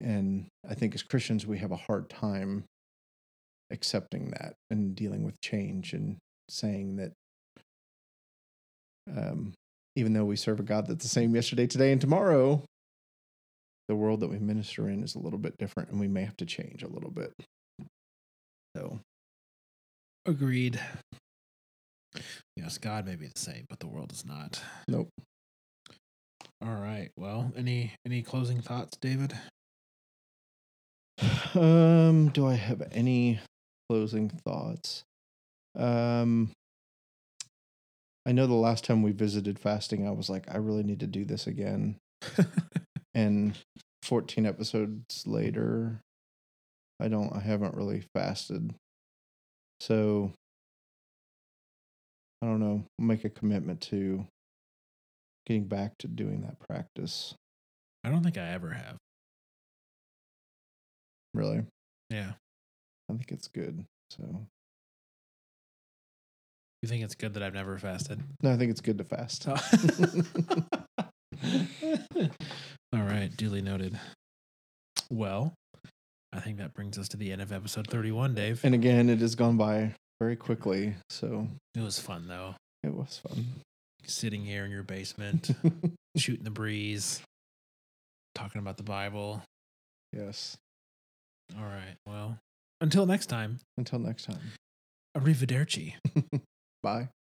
[0.00, 2.64] And I think as Christians we have a hard time
[3.70, 6.16] accepting that and dealing with change and
[6.48, 7.12] saying that
[9.14, 9.52] um,
[9.94, 12.62] even though we serve a God that's the same yesterday, today, and tomorrow,
[13.88, 16.36] the world that we minister in is a little bit different and we may have
[16.38, 17.32] to change a little bit.
[18.76, 18.98] So,
[20.26, 20.80] Agreed.
[22.56, 24.60] Yes, God may be the same, but the world is not.
[24.88, 25.08] nope.
[26.62, 27.10] All right.
[27.16, 29.34] Well, any any closing thoughts, David?
[31.54, 33.40] Um, do I have any
[33.88, 35.04] closing thoughts?
[35.74, 36.50] Um,
[38.26, 41.06] I know the last time we visited fasting, I was like, I really need to
[41.06, 41.96] do this again.
[43.14, 43.56] and
[44.02, 46.00] 14 episodes later,
[47.00, 48.74] I don't, I haven't really fasted.
[49.78, 50.32] So
[52.42, 54.26] I don't know, make a commitment to
[55.46, 57.32] getting back to doing that practice.
[58.02, 58.96] I don't think I ever have.
[61.32, 61.62] Really,
[62.10, 62.32] Yeah.
[63.08, 63.84] I think it's good.
[64.10, 64.46] So
[66.82, 68.20] You think it's good that I've never fasted?
[68.42, 69.46] no, I think it's good to fast.
[69.48, 69.56] Oh.
[72.92, 73.98] All right, duly noted.
[75.10, 75.54] Well,
[76.32, 78.60] I think that brings us to the end of episode 31, Dave.
[78.64, 80.94] and again, it has gone by very quickly.
[81.10, 82.54] So It was fun though.
[82.82, 83.46] it was fun.
[84.06, 85.50] Sitting here in your basement,
[86.16, 87.20] shooting the breeze,
[88.34, 89.42] talking about the Bible.
[90.12, 90.56] yes.
[91.56, 91.94] All right.
[92.06, 92.38] Well,
[92.80, 94.40] until next time, Until next time.
[95.16, 95.94] arrivederci.
[96.86, 97.15] Bye.